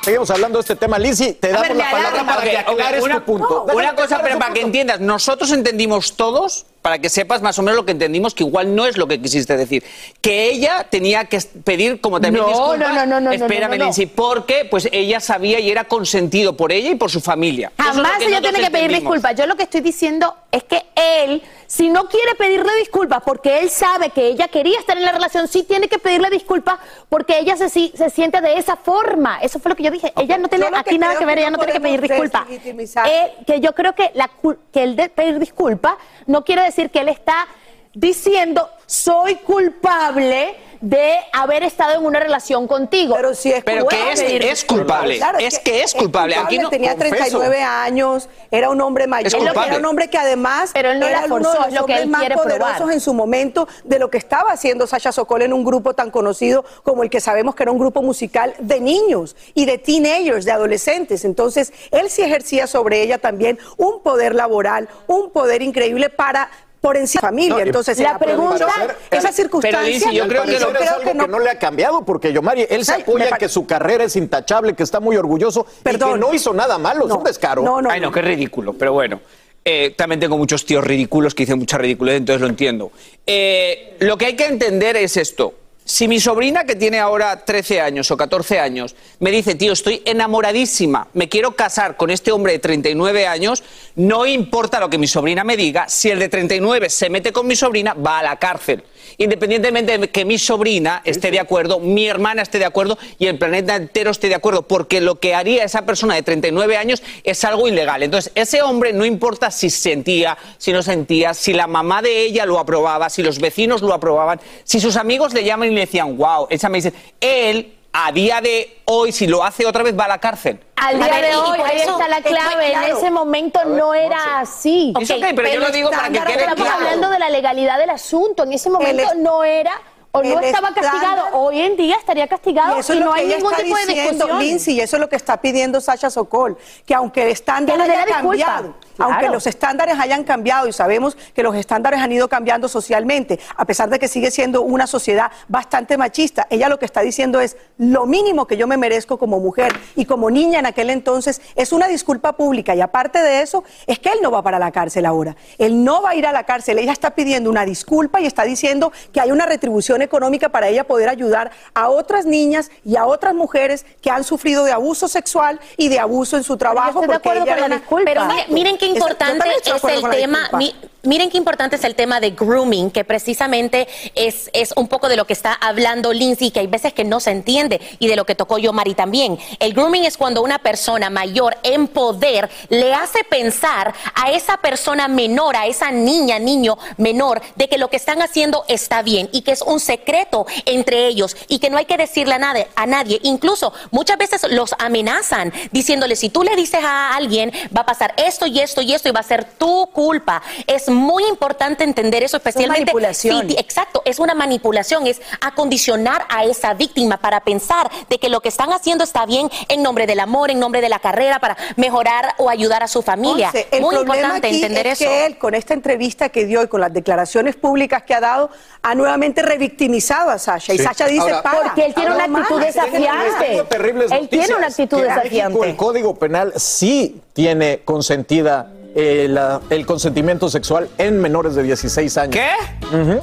Seguimos 0.09 0.31
hablando 0.31 0.57
de 0.57 0.61
este 0.63 0.75
tema. 0.75 0.99
Lizzy, 0.99 1.35
te 1.35 1.49
damos 1.49 1.69
ver, 1.69 1.77
la 1.77 1.91
palabra 1.91 2.25
para 2.25 2.41
que 2.41 2.57
aclares 2.57 3.05
una, 3.05 3.17
tu 3.17 3.25
punto. 3.27 3.65
una 3.65 3.75
Déjame 3.75 3.95
cosa, 3.95 4.21
pero 4.23 4.39
para 4.39 4.55
que 4.55 4.63
entiendas, 4.63 5.01
nosotros 5.01 5.53
entendimos 5.53 6.17
todos, 6.17 6.65
para 6.83 6.99
que 6.99 7.09
sepas 7.09 7.43
más 7.43 7.59
o 7.59 7.63
menos 7.63 7.77
lo 7.77 7.85
que 7.85 7.93
entendimos, 7.93 8.35
que 8.35 8.45
igual 8.45 8.75
no 8.75 8.87
es 8.87 8.97
lo 8.97 9.07
que 9.09 9.21
quisiste 9.21 9.57
decir. 9.57 9.85
Que 10.21 10.51
ella 10.51 10.87
tenía 10.89 11.25
que 11.25 11.39
pedir 11.65 12.01
como 12.01 12.21
también 12.21 12.45
No, 12.45 12.49
disculpas. 12.51 12.79
no, 12.95 12.95
no, 12.95 13.07
no, 13.07 13.21
no, 13.21 13.33
Espérame, 13.33 13.71
no, 13.73 13.77
no, 13.77 13.79
no. 13.79 13.85
Lindsay, 13.85 14.07
porque 14.07 14.65
pues 14.71 14.89
ella 14.93 15.21
sabía 15.21 15.61
y 15.61 15.71
era 15.71 15.85
consentido 15.85 16.57
por 16.57 16.73
ella 16.73 16.91
y 16.91 16.95
por 16.95 17.11
su 17.11 17.21
familia. 17.21 17.73
Jamás 17.79 18.21
ella 18.23 18.41
tiene 18.41 18.61
que 18.61 18.71
pedir 18.71 18.91
disculpas. 18.93 19.35
Yo 19.37 19.47
lo 19.47 19.57
que 19.57 19.65
estoy 19.65 19.81
diciendo 19.81 20.35
es 20.51 20.63
que 20.65 20.83
él, 20.95 21.43
si 21.67 21.89
no 21.89 22.09
quiere 22.09 22.35
pedirle 22.37 22.75
disculpas 22.79 23.23
porque 23.25 23.61
él 23.61 23.71
sabe 23.71 24.11
que 24.11 24.27
ella 24.29 24.49
quería 24.49 24.79
estar 24.79 24.97
en 24.97 25.05
la 25.05 25.13
relación, 25.13 25.47
sí 25.49 25.63
tiene 25.65 25.89
que 25.89 25.99
pedirle 25.99 26.31
disculpas 26.31 26.79
porque 27.09 27.39
ella 27.39 27.57
se, 27.57 27.69
si- 27.69 27.93
se 27.97 28.09
siente 28.11 28.41
de 28.41 28.55
esa 28.59 28.77
forma. 28.77 29.39
Eso 29.43 29.59
fue 29.59 29.71
lo 29.71 29.77
que 29.77 29.83
yo 29.83 29.91
dije. 29.91 30.13
Ella 30.17 30.39
no 30.39 30.49
tiene 30.49 30.67
aquí 30.75 30.99
nada 30.99 31.19
que 31.19 31.27
ver, 31.27 31.35
que 31.37 31.41
ella 31.43 31.51
no 31.51 31.59
tiene 31.59 31.73
que 31.73 31.81
pedir 31.81 32.01
disculpas. 32.01 32.47
Eh, 32.51 33.35
que 33.47 33.61
yo 33.61 33.75
creo 33.75 33.95
que, 33.95 34.11
la, 34.15 34.31
que 34.73 34.83
el 34.83 34.97
de 34.97 35.09
pedir 35.09 35.39
disculpas 35.39 35.95
no 36.27 36.45
quiere 36.45 36.63
decir 36.69 36.91
que 36.91 37.01
él 37.01 37.09
está 37.09 37.47
diciendo 37.95 38.69
soy 38.87 39.37
culpable 39.37 40.57
de 40.81 41.15
haber 41.33 41.63
estado 41.63 41.95
en 41.95 42.05
una 42.05 42.21
relación 42.21 42.67
contigo. 42.69 43.15
Pero 43.17 43.35
si 43.35 43.53
es 43.53 43.65
Pero 43.65 43.87
que 43.87 44.13
es- 44.13 44.21
es 44.21 44.65
culpable. 44.65 45.21
Es 45.41 45.59
que 45.59 45.83
es 45.83 45.95
culpable. 45.95 46.37
Aquí 46.37 46.59
no- 46.59 46.71
tenía 46.71 46.93
confeso. 46.93 47.15
39 47.17 47.63
años, 47.63 48.29
era 48.51 48.71
un 48.71 48.81
hombre 48.81 49.07
mayor, 49.07 49.33
culpable. 49.35 49.69
era 49.71 49.79
un 49.79 49.85
hombre 49.87 50.09
que 50.09 50.19
además 50.19 50.71
Pero 50.73 50.91
él 50.93 51.01
no 51.01 51.07
era 51.07 51.27
la 51.27 51.35
uno 51.35 51.37
de 51.37 51.43
es 51.43 51.65
los 51.67 51.67
lo 51.67 51.87
que 51.87 51.93
hombres 51.95 52.01
él 52.03 52.09
más 52.09 52.21
quiere 52.21 52.35
poderosos 52.37 52.77
probar. 52.77 52.95
en 52.95 53.01
su 53.01 53.15
momento 53.15 53.69
de 53.85 53.99
lo 53.99 54.11
que 54.11 54.19
estaba 54.19 54.53
haciendo 54.53 54.87
Sasha 54.87 55.13
Sokol 55.13 55.43
en 55.43 55.53
un 55.53 55.65
grupo 55.65 55.95
tan 55.95 56.11
conocido 56.11 56.65
como 56.83 57.03
el 57.03 57.11
que 57.11 57.21
sabemos 57.21 57.55
que 57.55 57.63
era 57.65 57.73
un 57.73 57.79
grupo 57.79 58.03
musical 58.03 58.55
de 58.59 58.81
niños 58.81 59.37
y 59.55 59.65
de 59.67 59.79
teenagers, 59.79 60.45
de 60.45 60.53
adolescentes. 60.53 61.25
Entonces, 61.25 61.73
él 61.91 62.11
sí 62.11 62.23
ejercía 62.23 62.67
sobre 62.67 63.03
ella 63.03 63.19
también 63.19 63.59
un 63.77 64.01
poder 64.03 64.35
laboral, 64.35 64.89
un 65.07 65.31
poder 65.31 65.63
increíble 65.63 66.09
para 66.11 66.51
por 66.81 66.97
encima 66.97 67.21
de 67.21 67.27
la 67.27 67.29
familia. 67.31 67.57
No, 67.57 67.61
Entonces, 67.61 67.99
la 67.99 68.13
la 68.13 68.19
pregunta- 68.19 68.67
esa 69.11 69.33
circunstancia, 69.33 69.79
Al 70.23 70.29
parecer 70.29 70.55
es 70.55 70.63
algo 70.91 71.21
que 71.23 71.29
no... 71.29 71.39
le 71.39 71.51
ha 71.51 71.59
cambiado 71.59 72.05
porque 72.05 72.33
Yomari, 72.33 72.67
él 72.69 72.85
se 72.85 72.93
Ay, 72.95 73.03
apoya 73.03 73.37
que 73.37 73.49
su 73.49 73.67
carrera 73.67 74.05
es 74.05 74.17
intachable, 74.17 74.75
que 74.75 74.83
está 74.83 75.01
muy 75.01 75.17
orgulloso 75.17 75.67
y 75.85 75.91
que 75.99 75.99
no 76.19 76.33
hizo 76.35 76.53
nada 76.55 76.79
malo, 76.79 77.07
es 77.07 77.13
un 77.13 77.25
descaro. 77.25 77.81
Ay, 77.91 78.01
no, 78.01 78.13
qué 78.13 78.23
ridículo, 78.23 78.73
pero 78.75 78.93
bueno. 78.93 79.21
Eh, 79.65 79.95
también 79.99 80.19
tengo 80.21 80.39
muchos 80.39 80.65
tíos 80.65 80.83
ridículos 80.83 81.35
que 81.35 81.43
dicen 81.43 81.59
mucha 81.59 81.77
ridiculez, 81.77 82.17
entonces 82.17 82.41
lo 82.41 82.47
entiendo. 82.47 82.91
Eh, 83.27 83.97
lo 83.99 84.17
que 84.17 84.27
hay 84.27 84.37
que 84.37 84.47
entender 84.47 84.97
es 84.97 85.17
esto. 85.19 85.53
Si 85.89 86.07
mi 86.07 86.21
sobrina, 86.21 86.65
que 86.65 86.77
tiene 86.77 86.99
ahora 86.99 87.47
13 87.47 87.81
años 87.81 88.11
o 88.11 88.17
14 88.19 88.61
años, 88.61 88.95
me 89.21 89.31
dice, 89.31 89.55
tío, 89.55 89.73
estoy 89.73 90.03
enamoradísima, 90.05 91.09
me 91.15 91.31
quiero 91.31 91.57
casar 91.57 91.97
con 91.97 92.11
este 92.11 92.31
hombre 92.31 92.53
de 92.53 92.59
39 92.59 93.27
años, 93.27 93.65
no 93.97 94.27
importa 94.27 94.81
lo 94.81 94.91
que 94.91 94.99
mi 94.99 95.07
sobrina 95.07 95.45
me 95.45 95.57
diga, 95.57 95.89
si 95.89 96.11
el 96.11 96.19
de 96.19 96.29
39 96.29 96.91
se 96.91 97.09
mete 97.09 97.33
con 97.33 97.47
mi 97.47 97.57
sobrina, 97.57 97.95
va 97.95 98.19
a 98.19 98.23
la 98.23 98.37
cárcel. 98.37 98.85
Independientemente 99.17 99.97
de 99.97 100.11
que 100.11 100.27
mi 100.27 100.37
sobrina 100.37 101.01
esté 101.07 101.31
de 101.31 101.41
acuerdo, 101.41 101.81
mi 101.81 102.07
hermana 102.07 102.43
esté 102.43 102.59
de 102.59 102.67
acuerdo 102.67 102.99
y 103.19 103.27
el 103.27 103.39
planeta 103.39 103.75
entero 103.75 104.11
esté 104.11 104.29
de 104.29 104.35
acuerdo, 104.35 104.69
porque 104.69 105.01
lo 105.01 105.19
que 105.19 105.35
haría 105.35 105.65
esa 105.65 105.87
persona 105.87 106.15
de 106.15 106.23
39 106.23 106.77
años 106.77 107.03
es 107.25 107.45
algo 107.45 107.67
ilegal. 107.67 108.03
Entonces, 108.03 108.31
ese 108.35 108.61
hombre 108.61 108.93
no 108.93 109.07
importa 109.07 109.51
si 109.51 109.71
sentía, 109.71 110.37
si 110.59 110.71
no 110.71 110.83
sentía, 110.83 111.33
si 111.33 111.55
la 111.55 111.67
mamá 111.67 112.03
de 112.03 112.25
ella 112.25 112.45
lo 112.45 112.59
aprobaba, 112.59 113.09
si 113.09 113.23
los 113.23 113.41
vecinos 113.41 113.81
lo 113.81 113.95
aprobaban, 113.95 114.39
si 114.65 114.81
sus 114.81 114.97
amigos 114.97 115.33
le 115.33 115.45
llaman 115.45 115.78
le 115.79 115.87
decían, 115.87 116.17
wow, 116.17 116.47
esa 116.51 116.69
me 116.69 116.79
dice, 116.79 116.93
él 117.21 117.75
a 117.93 118.13
día 118.13 118.41
de 118.41 118.81
hoy, 118.85 119.13
si 119.13 119.27
lo 119.27 119.43
hace 119.43 119.67
otra 119.67 119.83
vez, 119.83 119.99
va 119.99 120.05
a 120.05 120.09
la 120.09 120.19
cárcel. 120.19 120.61
Al 120.77 121.03
A 121.03 121.07
día 121.07 121.15
ver, 121.21 121.31
de 121.31 121.37
hoy, 121.37 121.59
ahí 121.65 121.79
eso- 121.81 121.93
está 121.93 122.07
la 122.09 122.21
clave. 122.21 122.73
En 122.73 122.83
ese 122.97 123.11
momento 123.11 123.65
no 123.65 123.95
era 123.95 124.39
así. 124.41 124.93
Okay, 124.95 125.33
pero 125.35 125.49
yo 125.53 125.59
lo 125.61 125.71
digo 125.71 125.91
para 125.91 126.09
que 126.11 126.21
quede 126.21 126.33
Estamos 126.41 126.55
claro. 126.57 126.77
hablando 126.77 127.11
de 127.11 127.19
la 127.19 127.31
legalidad 127.31 127.79
del 127.79 127.91
asunto. 127.91 128.45
En 128.45 128.53
ese 128.53 128.71
momento 128.71 129.03
es- 129.03 129.17
no 129.17 129.43
era 129.43 129.73
o 130.13 130.23
no 130.23 130.41
estaba 130.41 130.73
castigado. 130.73 131.23
Hoy 131.35 131.61
en 131.61 131.77
día 131.77 131.97
estaría 131.97 132.27
castigado 132.27 132.77
Y 132.77 132.81
eso 132.81 132.95
y 132.95 132.97
es 132.97 133.01
lo 133.01 133.07
no 133.11 133.15
que 133.15 133.21
hay 133.21 133.27
ningún 133.29 133.53
está 133.53 133.63
tipo 133.65 133.77
de 133.77 133.87
diciendo, 133.87 134.13
discusión. 134.13 134.39
Lindsay, 134.41 134.75
y 134.77 134.81
eso 134.81 134.97
es 134.97 135.01
lo 135.01 135.09
que 135.09 135.17
está 135.17 135.41
pidiendo 135.41 135.81
Sasha 135.81 136.11
Sokol, 136.11 136.57
que 136.87 136.95
aunque 136.95 137.23
el 137.25 137.29
estándar 137.29 137.81
haya 137.81 138.05
cambiado, 138.07 138.75
Claro. 138.97 139.13
aunque 139.13 139.29
los 139.29 139.47
estándares 139.47 139.97
hayan 140.01 140.25
cambiado 140.25 140.67
y 140.67 140.73
sabemos 140.73 141.17
que 141.35 141.43
los 141.45 141.55
estándares 141.55 142.01
han 142.01 142.11
ido 142.11 142.29
cambiando 142.29 142.69
socialmente, 142.69 143.39
a 143.57 143.65
pesar 143.65 143.91
de 143.91 143.99
que 143.99 144.09
sigue 144.09 144.31
siendo 144.31 144.63
una 144.63 144.87
sociedad 144.89 145.31
bastante 145.47 145.97
machista, 145.97 146.47
ella 146.51 146.69
lo 146.69 146.79
que 146.81 146.85
está 146.87 147.01
diciendo 147.03 147.41
es 147.41 147.57
lo 147.77 148.07
mínimo 148.07 148.47
que 148.47 148.57
yo 148.57 148.67
me 148.67 148.77
merezco 148.77 149.19
como 149.19 149.39
mujer 149.39 149.73
y 149.95 150.05
como 150.07 150.31
niña 150.31 150.59
en 150.59 150.67
aquel 150.67 150.91
entonces 150.91 151.41
es 151.55 151.73
una 151.73 151.87
disculpa 151.87 152.33
pública 152.33 152.75
y 152.75 152.81
aparte 152.81 153.21
de 153.23 153.43
eso 153.43 153.63
es 153.87 153.99
que 154.01 154.09
él 154.09 154.19
no 154.23 154.31
va 154.33 154.43
para 154.43 154.59
la 154.59 154.73
cárcel 154.73 155.07
ahora, 155.07 155.37
él 155.59 155.85
no 155.85 156.03
va 156.03 156.11
a 156.11 156.15
ir 156.17 156.27
a 156.27 156.33
la 156.33 156.45
cárcel, 156.45 156.79
ella 156.79 156.93
está 156.93 157.11
pidiendo 157.15 157.51
una 157.51 157.65
disculpa 157.65 158.21
y 158.21 158.27
está 158.27 158.43
diciendo 158.43 158.91
que 159.13 159.21
hay 159.21 159.31
una 159.31 159.47
retribución 159.47 159.98
económica 160.03 160.49
para 160.49 160.69
ella 160.69 160.85
poder 160.85 161.09
ayudar 161.09 161.51
a 161.75 161.89
otras 161.89 162.27
niñas 162.27 162.71
y 162.85 162.97
a 162.97 163.07
otras 163.07 163.35
mujeres 163.35 163.85
que 164.01 164.11
han 164.11 164.25
sufrido 164.25 164.65
de 164.65 164.73
abuso 164.73 165.09
sexual 165.09 165.61
y 165.77 165.89
de 165.89 165.99
abuso 165.99 166.37
en 166.37 166.45
su 166.45 166.57
trabajo. 166.57 167.01
estoy 167.01 167.03
de 167.03 167.07
porque 167.07 167.29
acuerdo 167.29 167.45
ella 167.45 167.61
con 167.61 167.71
la 167.71 167.77
disculpa. 167.77 168.11
Pero 168.13 168.23
miren 168.49 168.79
qué 168.79 168.87
importante 168.87 169.49
de 169.49 169.55
es 169.55 169.85
el 169.85 170.11
tema. 170.11 170.49
mi- 170.53 170.75
miren 171.03 171.31
qué 171.31 171.39
importante 171.39 171.77
es 171.77 171.85
el 171.85 171.95
tema 171.95 172.21
de 172.21 172.31
grooming, 172.31 172.91
que 172.91 173.05
precisamente 173.05 173.89
es, 174.15 174.51
es 174.53 174.73
un 174.77 174.89
poco 174.89 175.09
de 175.09 175.17
lo 175.17 175.27
que 175.27 175.33
está 175.33 175.53
hablando 175.53 176.13
Lindsay, 176.13 176.51
que 176.51 176.61
hay 176.61 176.67
veces 176.67 176.93
que 176.93 177.05
no 177.05 177.21
se 177.21 177.31
entiende, 177.31 177.81
y 177.99 178.09
de 178.09 178.17
lo 178.17 178.25
que 178.25 178.35
tocó 178.35 178.59
yo, 178.59 178.73
Mari, 178.73 178.95
también. 178.95 179.39
El 179.59 179.75
grooming 179.75 180.05
es 180.05 180.17
cuando 180.17 180.43
una 180.43 180.59
persona 180.59 181.11
mayor 181.11 181.57
en 181.63 181.89
poder 181.89 182.51
le 182.69 182.95
hace 182.95 183.25
pensar 183.25 183.95
a 184.15 184.31
esa 184.31 184.57
persona 184.59 185.09
menor, 185.09 185.57
a 185.57 185.67
esa 185.67 185.91
niña, 185.91 186.39
niño 186.39 186.79
menor, 186.97 187.41
de 187.57 187.69
que 187.69 187.79
lo 187.79 187.89
que 187.89 187.97
están 187.97 188.23
haciendo 188.23 188.65
está 188.69 189.03
bien 189.03 189.29
y 189.33 189.43
que 189.43 189.53
es 189.53 189.63
un 189.63 189.81
secreto 189.81 190.47
entre 190.67 191.07
ellos 191.07 191.37
y 191.49 191.59
que 191.59 191.71
no 191.71 191.79
hay 191.79 191.85
que 191.85 191.97
decirle 191.97 192.35
a 192.35 192.39
nadie. 192.39 192.67
A 192.77 192.87
nadie. 192.87 193.21
Incluso 193.23 193.73
muchas 193.91 194.19
veces 194.19 194.47
los 194.51 194.75
amenazan 194.79 195.53
diciéndole, 195.71 196.17
si 196.17 196.29
tú 196.29 196.43
le 196.43 196.57
dices 196.57 196.81
a 196.83 197.15
alguien, 197.15 197.53
va 197.77 197.83
a 197.83 197.87
pasar 197.87 198.15
esto 198.17 198.47
y 198.47 198.61
esto 198.61 198.83
y 198.83 198.95
esto 198.95 199.09
y 199.09 199.13
va 199.13 199.21
a 199.21 199.25
ser 199.25 199.45
tu 199.45 199.87
culpa. 199.93 200.43
Muy 200.89 201.25
importante 201.27 201.85
entender 201.85 202.23
eso, 202.23 202.37
especialmente 202.37 202.87
manipulación. 202.93 203.41
si 203.43 203.47
ti- 203.49 203.57
exacto, 203.59 204.03
es 204.05 204.19
una 204.19 204.35
manipulación, 204.35 205.07
es 205.07 205.21
acondicionar 205.41 206.25
a 206.29 206.45
esa 206.45 206.75
víctima 206.75 207.17
para 207.19 207.41
pensar 207.41 207.91
de 208.09 208.19
que 208.19 208.29
lo 208.29 208.41
que 208.41 208.49
están 208.49 208.73
haciendo 208.73 209.05
está 209.05 209.27
bien 209.27 209.51
en 209.69 209.83
nombre 209.83 210.07
del 210.07 210.21
amor, 210.21 210.51
en 210.51 210.59
nombre 210.61 210.81
de 210.81 210.89
la 210.89 210.99
carrera, 210.99 211.39
para 211.41 211.57
mejorar 211.77 212.35
o 212.39 212.49
ayudar 212.51 212.83
a 212.83 212.89
su 212.89 213.03
familia. 213.03 213.49
Once, 213.49 213.67
el 213.71 213.81
muy 213.83 213.95
problema 213.97 214.17
importante 214.17 214.47
aquí 214.49 214.57
entender 214.57 214.87
es 214.87 215.01
eso. 215.01 215.11
que 215.11 215.27
él, 215.27 215.39
con 215.39 215.55
esta 215.55 215.75
entrevista 215.75 216.29
que 216.29 216.45
dio 216.47 216.63
y 216.63 216.69
con 216.69 216.81
las 216.81 216.93
declaraciones 216.93 217.57
públicas 217.57 218.03
que 218.03 218.15
ha 218.15 218.21
dado, 218.21 218.51
ha 218.83 218.95
nuevamente 218.95 219.43
revictimizado 219.43 220.31
a 220.31 220.39
Sasha. 220.39 220.75
Y. 220.75 220.79
Sasha 220.79 221.07
dice, 221.07 221.21
Ahora- 221.23 221.43
para. 221.43 221.63
Porque 221.65 221.87
él 221.87 221.95
tiene 221.95 222.15
una 222.15 222.25
actitud 222.25 222.61
desafiante. 222.61 223.65
Él 224.11 224.29
tiene 224.29 224.55
una 224.57 224.67
actitud 224.67 225.01
desafiante. 225.03 225.71
el 225.71 225.77
Código 225.77 226.15
Penal 226.17 226.53
sí 226.57 227.21
tiene 227.33 227.81
consentida 227.85 228.71
eh, 229.01 229.29
la- 229.29 229.61
el 229.71 229.87
consentimiento 229.87 230.49
sexual 230.49 230.89
en 230.99 231.21
menores 231.21 231.55
de 231.55 231.63
16 231.63 232.19
años. 232.19 232.35
¿Qué? 232.37 232.51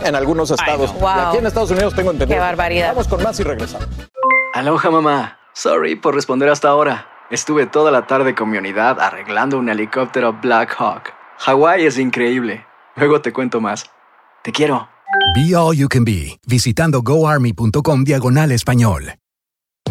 En 0.05 0.15
algunos 0.15 0.50
estados. 0.51 0.94
Wow. 0.94 1.01
Y 1.03 1.20
aquí 1.27 1.38
en 1.39 1.46
Estados 1.48 1.72
Unidos 1.72 1.94
tengo 1.96 2.12
entendido. 2.12 2.38
Qué 2.38 2.39
barbaridad. 2.39 2.89
Vamos 2.89 3.08
con 3.10 3.22
más 3.22 3.38
y 3.39 3.44
regresamos. 3.44 3.88
Aloha 4.53 4.89
mamá. 4.89 5.38
Sorry 5.53 5.96
por 5.96 6.15
responder 6.15 6.50
hasta 6.50 6.70
ahora. 6.70 7.08
Estuve 7.29 7.65
toda 7.65 7.91
la 7.91 8.08
tarde 8.08 8.36
con 8.36 8.50
mi 8.51 8.58
unidad 8.58 9.00
arreglando 9.01 9.58
un 9.58 9.67
helicóptero 9.70 10.34
Black 10.41 10.75
Hawk. 10.79 11.12
Hawái 11.39 11.86
es 11.86 11.98
increíble. 11.98 12.65
Luego 12.96 13.20
te 13.22 13.34
cuento 13.34 13.60
más. 13.60 13.86
Te 14.44 14.51
quiero. 14.53 14.88
Be 15.36 15.55
All 15.55 15.75
You 15.75 15.88
Can 15.89 16.05
Be, 16.05 16.39
visitando 16.48 17.01
goarmy.com 17.01 18.03
diagonal 18.03 18.51
español. 18.51 19.15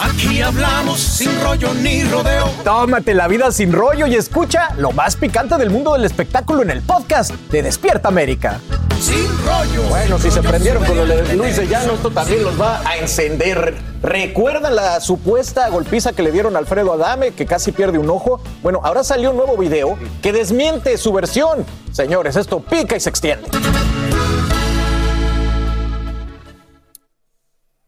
Aquí 0.00 0.40
hablamos 0.40 1.00
sin 1.00 1.40
rollo 1.42 1.74
ni 1.74 2.04
rodeo. 2.04 2.48
Tómate 2.62 3.14
la 3.14 3.26
vida 3.26 3.50
sin 3.50 3.72
rollo 3.72 4.06
y 4.06 4.14
escucha 4.14 4.68
lo 4.76 4.92
más 4.92 5.16
picante 5.16 5.56
del 5.56 5.70
mundo 5.70 5.94
del 5.94 6.04
espectáculo 6.04 6.62
en 6.62 6.70
el 6.70 6.82
podcast 6.82 7.32
de 7.50 7.64
Despierta 7.64 8.06
América. 8.06 8.60
Sin 9.00 9.26
rollo. 9.44 9.82
Bueno, 9.88 10.20
si 10.20 10.30
se 10.30 10.40
prendieron 10.40 10.84
con 10.84 10.96
lo 10.96 11.04
de 11.04 11.34
Luis 11.34 11.56
de 11.56 11.66
Llano, 11.66 11.94
esto 11.94 12.10
también 12.10 12.44
los 12.44 12.60
va 12.60 12.80
a 12.88 12.96
encender. 12.98 13.76
¿Recuerdan 14.00 14.76
la 14.76 15.00
supuesta 15.00 15.68
golpiza 15.68 16.12
que 16.12 16.22
le 16.22 16.30
dieron 16.30 16.54
a 16.54 16.60
Alfredo 16.60 16.92
Adame, 16.92 17.32
que 17.32 17.44
casi 17.44 17.72
pierde 17.72 17.98
un 17.98 18.08
ojo? 18.08 18.40
Bueno, 18.62 18.80
ahora 18.84 19.02
salió 19.02 19.32
un 19.32 19.36
nuevo 19.36 19.56
video 19.56 19.98
que 20.22 20.32
desmiente 20.32 20.96
su 20.96 21.12
versión. 21.12 21.64
Señores, 21.90 22.36
esto 22.36 22.60
pica 22.60 22.96
y 22.96 23.00
se 23.00 23.10
extiende. 23.10 23.48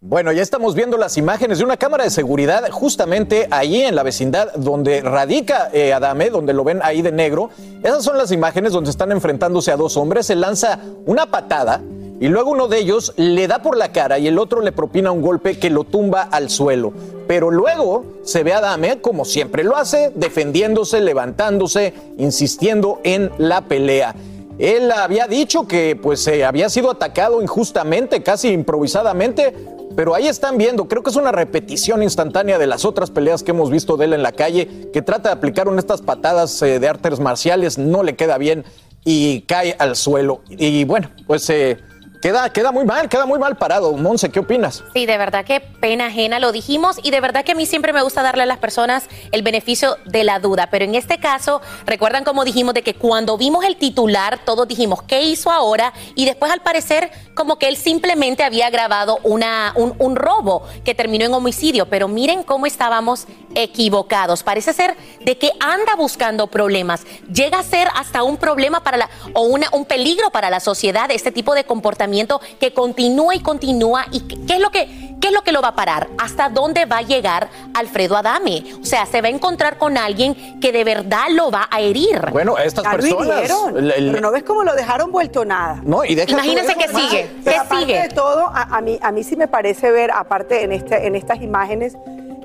Bueno, 0.02 0.32
ya 0.32 0.40
estamos 0.40 0.74
viendo 0.74 0.96
las 0.96 1.18
imágenes 1.18 1.58
de 1.58 1.64
una 1.64 1.76
cámara 1.76 2.04
de 2.04 2.10
seguridad 2.10 2.70
justamente 2.70 3.48
ahí 3.50 3.82
en 3.82 3.94
la 3.94 4.02
vecindad 4.02 4.50
donde 4.54 5.02
radica 5.02 5.68
eh, 5.74 5.92
Adame, 5.92 6.30
donde 6.30 6.54
lo 6.54 6.64
ven 6.64 6.80
ahí 6.82 7.02
de 7.02 7.12
negro. 7.12 7.50
Esas 7.82 8.02
son 8.02 8.16
las 8.16 8.32
imágenes 8.32 8.72
donde 8.72 8.88
están 8.88 9.12
enfrentándose 9.12 9.70
a 9.70 9.76
dos 9.76 9.98
hombres. 9.98 10.24
Se 10.24 10.36
lanza 10.36 10.78
una 11.04 11.26
patada 11.26 11.82
y 12.18 12.28
luego 12.28 12.52
uno 12.52 12.66
de 12.66 12.78
ellos 12.78 13.12
le 13.18 13.46
da 13.46 13.60
por 13.60 13.76
la 13.76 13.92
cara 13.92 14.18
y 14.18 14.26
el 14.26 14.38
otro 14.38 14.62
le 14.62 14.72
propina 14.72 15.12
un 15.12 15.20
golpe 15.20 15.58
que 15.58 15.68
lo 15.68 15.84
tumba 15.84 16.22
al 16.22 16.48
suelo. 16.48 16.94
Pero 17.28 17.50
luego 17.50 18.06
se 18.22 18.42
ve 18.42 18.54
a 18.54 18.62
Dame, 18.62 19.02
como 19.02 19.26
siempre 19.26 19.64
lo 19.64 19.76
hace, 19.76 20.12
defendiéndose, 20.14 21.02
levantándose, 21.02 21.92
insistiendo 22.16 23.00
en 23.04 23.30
la 23.36 23.60
pelea. 23.60 24.14
Él 24.58 24.90
había 24.92 25.26
dicho 25.26 25.68
que 25.68 25.94
pues 25.94 26.26
eh, 26.26 26.44
había 26.46 26.70
sido 26.70 26.90
atacado 26.90 27.42
injustamente, 27.42 28.22
casi 28.22 28.48
improvisadamente, 28.48 29.54
pero 29.96 30.14
ahí 30.14 30.28
están 30.28 30.56
viendo, 30.56 30.88
creo 30.88 31.02
que 31.02 31.10
es 31.10 31.16
una 31.16 31.32
repetición 31.32 32.02
instantánea 32.02 32.58
de 32.58 32.66
las 32.66 32.84
otras 32.84 33.10
peleas 33.10 33.42
que 33.42 33.50
hemos 33.50 33.70
visto 33.70 33.96
de 33.96 34.06
él 34.06 34.12
en 34.12 34.22
la 34.22 34.32
calle, 34.32 34.90
que 34.92 35.02
trata 35.02 35.30
de 35.30 35.34
aplicar 35.34 35.68
una 35.68 35.80
estas 35.80 36.02
patadas 36.02 36.62
eh, 36.62 36.78
de 36.78 36.88
artes 36.88 37.20
marciales, 37.20 37.78
no 37.78 38.02
le 38.02 38.16
queda 38.16 38.38
bien 38.38 38.64
y 39.04 39.42
cae 39.42 39.74
al 39.78 39.96
suelo. 39.96 40.42
Y 40.48 40.84
bueno, 40.84 41.10
pues 41.26 41.48
eh, 41.50 41.78
queda, 42.20 42.50
queda 42.52 42.72
muy 42.72 42.84
mal, 42.84 43.08
queda 43.08 43.26
muy 43.26 43.38
mal 43.38 43.56
parado. 43.56 43.92
Monse, 43.92 44.30
¿qué 44.30 44.40
opinas? 44.40 44.84
Sí, 44.94 45.06
de 45.06 45.18
verdad 45.18 45.44
que 45.44 45.60
pena 45.60 46.06
ajena, 46.06 46.38
lo 46.38 46.52
dijimos 46.52 46.96
y 47.02 47.10
de 47.10 47.20
verdad 47.20 47.44
que 47.44 47.52
a 47.52 47.54
mí 47.54 47.66
siempre 47.66 47.92
me 47.92 48.02
gusta 48.02 48.22
darle 48.22 48.42
a 48.42 48.46
las 48.46 48.58
personas 48.58 49.08
el 49.32 49.42
beneficio 49.42 49.96
de 50.06 50.24
la 50.24 50.38
duda, 50.38 50.68
pero 50.70 50.84
en 50.84 50.94
este 50.94 51.18
caso, 51.18 51.60
recuerdan 51.86 52.24
como 52.24 52.44
dijimos 52.44 52.74
de 52.74 52.82
que 52.82 52.94
cuando 52.94 53.36
vimos 53.36 53.64
el 53.64 53.76
titular, 53.76 54.38
todos 54.44 54.68
dijimos, 54.68 55.02
¿qué 55.02 55.22
hizo 55.22 55.50
ahora? 55.50 55.92
Y 56.14 56.24
después 56.24 56.52
al 56.52 56.60
parecer 56.60 57.10
como 57.34 57.58
que 57.58 57.68
él 57.68 57.76
simplemente 57.76 58.44
había 58.44 58.70
grabado 58.70 59.18
una, 59.22 59.72
un, 59.76 59.94
un 59.98 60.16
robo 60.16 60.66
que 60.84 60.94
terminó 60.94 61.24
en 61.24 61.32
homicidio, 61.32 61.88
pero 61.88 62.08
miren 62.08 62.42
cómo 62.42 62.66
estábamos 62.66 63.26
equivocados. 63.54 64.42
Parece 64.42 64.72
ser 64.72 64.96
de 65.20 65.38
que 65.38 65.52
anda 65.60 65.94
buscando 65.96 66.48
problemas, 66.48 67.04
llega 67.32 67.58
a 67.58 67.62
ser 67.62 67.88
hasta 67.94 68.22
un 68.22 68.36
problema 68.36 68.82
para 68.82 68.96
la, 68.96 69.10
o 69.32 69.42
una, 69.42 69.68
un 69.72 69.84
peligro 69.84 70.30
para 70.30 70.50
la 70.50 70.60
sociedad, 70.60 71.10
este 71.10 71.32
tipo 71.32 71.54
de 71.54 71.64
comportamiento 72.10 72.40
que 72.58 72.72
continúa 72.72 73.34
y 73.34 73.40
continúa. 73.40 74.06
¿Y 74.10 74.20
qué 74.20 74.54
es 74.54 74.60
lo 74.60 74.70
que, 74.70 75.16
qué 75.20 75.28
es 75.28 75.32
lo, 75.32 75.42
que 75.42 75.52
lo 75.52 75.62
va 75.62 75.68
a 75.68 75.74
parar? 75.74 76.08
¿Hasta 76.18 76.48
dónde 76.48 76.84
va 76.86 76.98
a 76.98 77.02
llegar 77.02 77.48
Alfredo 77.74 78.16
Adame? 78.16 78.64
O 78.80 78.84
sea, 78.84 79.06
se 79.06 79.20
va 79.22 79.28
a 79.28 79.30
encontrar 79.30 79.78
con 79.78 79.96
alguien 79.96 80.58
que 80.60 80.72
de 80.72 80.82
verdad 80.84 81.28
lo 81.30 81.50
va 81.50 81.68
a 81.70 81.80
herir. 81.80 82.20
Bueno, 82.32 82.58
estas 82.58 82.84
Ya 82.84 82.92
lo 82.92 82.98
personas. 82.98 83.26
hirieron, 83.38 83.76
el- 83.78 83.92
el- 83.92 84.10
pero 84.10 84.20
no 84.22 84.30
ves 84.32 84.42
cómo 84.42 84.64
lo 84.64 84.74
dejaron 84.74 85.12
vuelto 85.12 85.44
nada. 85.44 85.80
No, 85.84 86.04
y 86.04 86.12
Imagínense 86.20 86.74
que 86.74 86.88
sigue. 86.88 87.30
¿Qué 87.44 87.50
aparte 87.56 87.76
sigue? 87.84 88.02
de 88.02 88.08
todo, 88.08 88.48
a, 88.48 88.62
a 88.76 88.80
mí, 88.80 88.98
a 89.00 89.12
mí 89.12 89.22
sí 89.24 89.36
me 89.36 89.46
parece 89.48 89.90
ver, 89.90 90.10
aparte 90.10 90.64
en, 90.64 90.72
este, 90.72 91.06
en 91.06 91.14
estas 91.14 91.40
imágenes, 91.40 91.96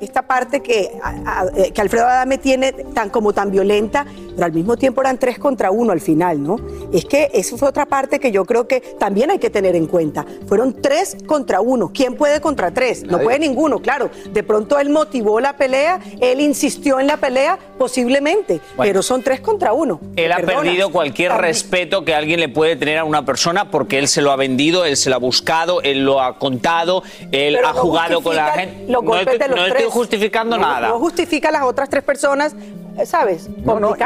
esta 0.01 0.21
parte 0.23 0.61
que, 0.61 0.91
a- 1.03 1.41
a- 1.41 1.45
eh, 1.55 1.71
que 1.71 1.81
Alfredo 1.81 2.05
Adame 2.05 2.37
tiene 2.37 2.71
tan 2.73 3.09
como 3.09 3.33
tan 3.33 3.51
violenta, 3.51 4.05
pero 4.33 4.45
al 4.45 4.53
mismo 4.53 4.75
tiempo 4.77 5.01
eran 5.01 5.17
tres 5.17 5.39
contra 5.39 5.71
uno 5.71 5.91
al 5.91 6.01
final, 6.01 6.41
¿no? 6.43 6.57
Es 6.91 7.05
que 7.05 7.29
eso 7.33 7.57
fue 7.57 7.69
otra 7.69 7.85
parte 7.85 8.19
que 8.19 8.31
yo 8.31 8.45
creo 8.45 8.67
que 8.67 8.81
también 8.81 9.31
hay 9.31 9.39
que 9.39 9.49
tener 9.49 9.75
en 9.75 9.87
cuenta. 9.87 10.25
Fueron 10.47 10.81
tres 10.81 11.15
contra 11.25 11.61
uno. 11.61 11.91
¿Quién 11.93 12.15
puede 12.15 12.41
contra 12.41 12.71
tres? 12.71 13.03
No 13.03 13.19
puede 13.19 13.39
ninguno, 13.39 13.79
claro. 13.79 14.09
De 14.31 14.43
pronto 14.43 14.77
él 14.79 14.89
motivó 14.89 15.39
la 15.39 15.55
pelea, 15.57 15.99
él 16.19 16.41
insistió 16.41 16.99
en 16.99 17.07
la 17.07 17.17
pelea, 17.17 17.57
posiblemente, 17.77 18.59
Bueno. 18.75 18.89
pero 18.89 19.01
son 19.01 19.21
tres 19.23 19.39
contra 19.39 19.71
uno. 19.73 19.99
Él 20.15 20.31
ha 20.31 20.37
Perdona. 20.37 20.61
perdido 20.63 20.91
cualquier 20.91 21.29
También- 21.31 21.47
respeto 21.53 22.03
que 22.03 22.13
alguien 22.13 22.39
le 22.39 22.49
puede 22.49 22.75
tener 22.75 22.97
a 22.97 23.03
una 23.05 23.23
persona 23.25 23.71
porque 23.71 23.99
él 23.99 24.07
se 24.07 24.21
lo 24.21 24.31
ha 24.31 24.35
vendido, 24.35 24.83
él 24.85 24.97
se 24.97 25.09
lo 25.09 25.15
ha 25.15 25.19
buscado, 25.19 25.81
él 25.81 26.03
lo 26.03 26.21
ha 26.21 26.37
contado, 26.39 27.03
él 27.31 27.55
Pero 27.55 27.67
ha 27.67 27.73
no 27.73 27.79
jugado 27.79 28.21
con 28.21 28.35
la 28.35 28.51
gente. 28.51 28.81
Los 28.91 29.01
no 29.03 29.09
golpes 29.09 29.33
estoy, 29.35 29.37
de 29.39 29.47
los 29.47 29.57
no 29.57 29.65
estoy 29.87 30.01
justificando 30.01 30.57
No- 30.57 30.65
nada. 30.65 30.89
No 30.89 30.99
justifica 30.99 31.49
a 31.49 31.51
las 31.51 31.63
otras 31.63 31.89
tres 31.89 32.03
personas, 32.03 32.55
¿sabes? 33.05 33.49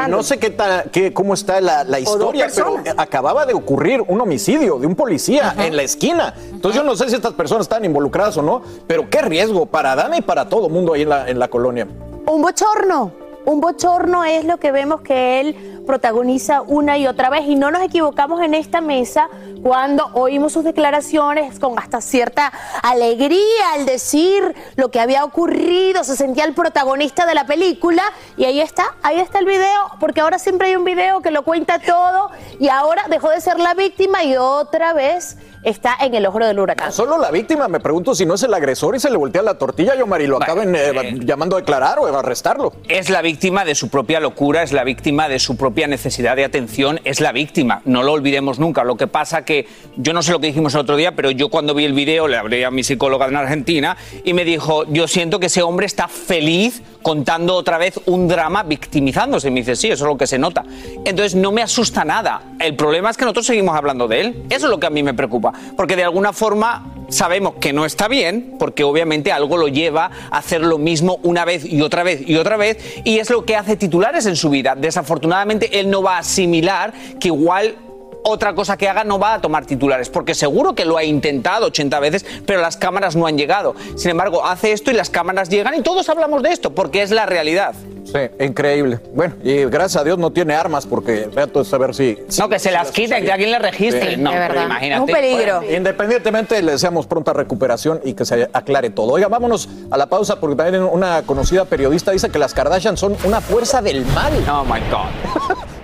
No, 0.08 0.22
sé 0.22 0.38
qué 0.38 1.12
cómo 1.12 1.34
está 1.34 1.60
la, 1.60 2.00
historia, 2.00 2.48
pero 2.54 2.76
acababa 2.96 3.46
de 3.46 3.54
ocurrir 3.54 4.02
un 4.06 4.20
homicidio 4.20 4.78
de 4.78 4.86
un 4.86 4.94
policía 4.94 5.54
en 5.58 5.76
la 5.76 5.82
esquina. 5.82 6.34
Entonces 6.50 6.80
yo 6.80 6.86
no 6.86 6.96
sé 6.96 7.08
si 7.08 7.16
estas 7.16 7.34
personas 7.34 7.62
están 7.62 7.84
involucradas 7.84 8.36
o 8.36 8.42
no, 8.42 8.62
pero 8.86 9.08
qué 9.08 9.22
riesgo 9.22 9.66
para 9.66 9.94
Dame 9.94 10.18
y 10.18 10.22
para 10.22 10.48
todo 10.48 10.68
mundo 10.68 10.94
ahí 10.94 11.02
en 11.02 11.08
la, 11.08 11.28
en 11.28 11.38
la 11.38 11.48
colonia. 11.48 11.86
Un 12.26 12.42
bochorno. 12.42 13.12
Un 13.46 13.60
bochorno 13.60 14.24
es 14.24 14.44
lo 14.44 14.58
que 14.58 14.70
vemos 14.70 15.00
que 15.00 15.40
él 15.40 15.79
protagoniza 15.90 16.62
una 16.62 16.98
y 16.98 17.08
otra 17.08 17.30
vez. 17.30 17.42
Y 17.48 17.56
no 17.56 17.72
nos 17.72 17.82
equivocamos 17.82 18.40
en 18.42 18.54
esta 18.54 18.80
mesa 18.80 19.28
cuando 19.60 20.06
oímos 20.14 20.52
sus 20.52 20.62
declaraciones 20.62 21.58
con 21.58 21.76
hasta 21.80 22.00
cierta 22.00 22.52
alegría 22.80 23.72
al 23.74 23.86
decir 23.86 24.54
lo 24.76 24.92
que 24.92 25.00
había 25.00 25.24
ocurrido. 25.24 26.04
Se 26.04 26.16
sentía 26.16 26.44
el 26.44 26.54
protagonista 26.54 27.26
de 27.26 27.34
la 27.34 27.44
película. 27.44 28.04
Y 28.36 28.44
ahí 28.44 28.60
está, 28.60 28.94
ahí 29.02 29.18
está 29.18 29.40
el 29.40 29.46
video. 29.46 29.90
Porque 29.98 30.20
ahora 30.20 30.38
siempre 30.38 30.68
hay 30.68 30.76
un 30.76 30.84
video 30.84 31.22
que 31.22 31.32
lo 31.32 31.42
cuenta 31.42 31.80
todo. 31.80 32.30
Y 32.60 32.68
ahora 32.68 33.06
dejó 33.10 33.30
de 33.30 33.40
ser 33.40 33.58
la 33.58 33.74
víctima 33.74 34.22
y 34.22 34.36
otra 34.36 34.92
vez 34.92 35.38
está 35.62 35.96
en 36.00 36.14
el 36.14 36.26
ojo 36.26 36.38
del 36.38 36.58
huracán. 36.58 36.92
Solo 36.92 37.18
la 37.18 37.30
víctima, 37.30 37.68
me 37.68 37.80
pregunto 37.80 38.14
si 38.14 38.24
no 38.24 38.34
es 38.34 38.42
el 38.42 38.54
agresor 38.54 38.96
y 38.96 39.00
se 39.00 39.10
le 39.10 39.16
voltea 39.16 39.42
la 39.42 39.58
tortilla, 39.58 39.94
yo 39.94 40.06
Mari, 40.06 40.26
lo 40.26 40.36
acaben 40.36 40.74
eh, 40.74 41.18
llamando 41.20 41.56
a 41.56 41.60
declarar 41.60 41.98
o 41.98 42.06
a 42.06 42.18
arrestarlo. 42.18 42.72
Es 42.88 43.10
la 43.10 43.22
víctima 43.22 43.64
de 43.64 43.74
su 43.74 43.88
propia 43.88 44.20
locura, 44.20 44.62
es 44.62 44.72
la 44.72 44.84
víctima 44.84 45.28
de 45.28 45.38
su 45.38 45.56
propia 45.56 45.79
necesidad 45.86 46.36
de 46.36 46.44
atención, 46.44 47.00
es 47.04 47.20
la 47.20 47.32
víctima, 47.32 47.82
no 47.84 48.02
lo 48.02 48.12
olvidemos 48.12 48.58
nunca. 48.58 48.84
Lo 48.84 48.96
que 48.96 49.06
pasa 49.06 49.44
que 49.44 49.66
yo 49.96 50.12
no 50.12 50.22
sé 50.22 50.32
lo 50.32 50.40
que 50.40 50.48
dijimos 50.48 50.74
el 50.74 50.80
otro 50.80 50.96
día, 50.96 51.14
pero 51.14 51.30
yo 51.30 51.48
cuando 51.48 51.74
vi 51.74 51.84
el 51.84 51.92
video 51.92 52.28
le 52.28 52.36
hablé 52.36 52.64
a 52.64 52.70
mi 52.70 52.82
psicóloga 52.82 53.26
en 53.26 53.36
Argentina 53.36 53.96
y 54.24 54.32
me 54.32 54.44
dijo, 54.44 54.84
yo 54.92 55.08
siento 55.08 55.40
que 55.40 55.46
ese 55.46 55.62
hombre 55.62 55.86
está 55.86 56.08
feliz 56.08 56.82
contando 57.02 57.54
otra 57.54 57.78
vez 57.78 58.00
un 58.06 58.28
drama 58.28 58.62
victimizándose. 58.62 59.48
Y 59.48 59.50
me 59.50 59.60
dice, 59.60 59.76
sí, 59.76 59.88
eso 59.88 60.04
es 60.04 60.08
lo 60.08 60.16
que 60.16 60.26
se 60.26 60.38
nota. 60.38 60.64
Entonces 61.04 61.34
no 61.34 61.52
me 61.52 61.62
asusta 61.62 62.04
nada. 62.04 62.42
El 62.58 62.76
problema 62.76 63.10
es 63.10 63.16
que 63.16 63.24
nosotros 63.24 63.46
seguimos 63.46 63.76
hablando 63.76 64.08
de 64.08 64.20
él. 64.20 64.42
Eso 64.50 64.66
es 64.66 64.70
lo 64.70 64.78
que 64.78 64.86
a 64.86 64.90
mí 64.90 65.02
me 65.02 65.14
preocupa. 65.14 65.52
Porque 65.76 65.96
de 65.96 66.04
alguna 66.04 66.32
forma 66.32 66.86
sabemos 67.10 67.54
que 67.60 67.72
no 67.72 67.84
está 67.84 68.08
bien, 68.08 68.56
porque 68.58 68.84
obviamente 68.84 69.32
algo 69.32 69.56
lo 69.56 69.68
lleva 69.68 70.10
a 70.30 70.38
hacer 70.38 70.62
lo 70.62 70.78
mismo 70.78 71.18
una 71.22 71.44
vez 71.44 71.64
y 71.64 71.82
otra 71.82 72.02
vez 72.02 72.22
y 72.26 72.36
otra 72.36 72.56
vez, 72.56 72.78
y 73.04 73.18
es 73.18 73.30
lo 73.30 73.44
que 73.44 73.56
hace 73.56 73.76
titulares 73.76 74.26
en 74.26 74.36
su 74.36 74.50
vida. 74.50 74.74
Desafortunadamente 74.74 75.78
él 75.78 75.90
no 75.90 76.02
va 76.02 76.16
a 76.16 76.20
asimilar 76.20 76.92
que 77.18 77.28
igual 77.28 77.74
otra 78.22 78.54
cosa 78.54 78.76
que 78.76 78.88
haga 78.88 79.04
no 79.04 79.18
va 79.18 79.34
a 79.34 79.40
tomar 79.40 79.66
titulares, 79.66 80.08
porque 80.08 80.34
seguro 80.34 80.74
que 80.74 80.84
lo 80.84 80.96
ha 80.96 81.04
intentado 81.04 81.66
80 81.66 82.00
veces, 82.00 82.26
pero 82.46 82.60
las 82.60 82.76
cámaras 82.76 83.16
no 83.16 83.26
han 83.26 83.36
llegado. 83.38 83.74
Sin 83.96 84.10
embargo, 84.10 84.44
hace 84.44 84.72
esto 84.72 84.90
y 84.90 84.94
las 84.94 85.10
cámaras 85.10 85.48
llegan 85.48 85.74
y 85.74 85.82
todos 85.82 86.08
hablamos 86.08 86.42
de 86.42 86.50
esto, 86.50 86.74
porque 86.74 87.02
es 87.02 87.10
la 87.10 87.26
realidad. 87.26 87.74
Sí, 88.04 88.18
increíble. 88.44 88.98
Bueno, 89.14 89.34
y 89.44 89.64
gracias 89.66 90.00
a 90.00 90.04
Dios 90.04 90.18
no 90.18 90.32
tiene 90.32 90.54
armas 90.54 90.86
porque 90.86 91.28
es 91.32 91.72
a 91.72 91.78
ver 91.78 91.94
si... 91.94 92.18
No, 92.38 92.48
que 92.48 92.58
se 92.58 92.72
las 92.72 92.90
quita 92.90 93.20
y 93.20 93.24
que 93.24 93.30
alguien 93.30 93.52
le 93.52 93.58
registre. 93.58 94.14
Sí, 94.14 94.20
no, 94.20 94.30
pero 94.30 94.42
verdad. 94.42 94.66
imagínate. 94.66 94.94
Es 94.94 95.00
un 95.00 95.06
peligro. 95.06 95.56
Bueno, 95.60 95.76
independientemente, 95.76 96.62
le 96.62 96.72
deseamos 96.72 97.06
pronta 97.06 97.32
recuperación 97.32 98.00
y 98.02 98.14
que 98.14 98.24
se 98.24 98.48
aclare 98.52 98.90
todo. 98.90 99.12
Oiga, 99.12 99.28
vámonos 99.28 99.68
a 99.90 99.96
la 99.96 100.06
pausa 100.06 100.40
porque 100.40 100.56
también 100.56 100.82
una 100.82 101.22
conocida 101.22 101.64
periodista 101.66 102.10
dice 102.10 102.30
que 102.30 102.38
las 102.38 102.52
Kardashian 102.52 102.96
son 102.96 103.16
una 103.24 103.40
fuerza 103.40 103.80
del 103.80 104.04
mal. 104.06 104.32
Oh 104.50 104.64
my 104.64 104.80
God. 104.90 105.29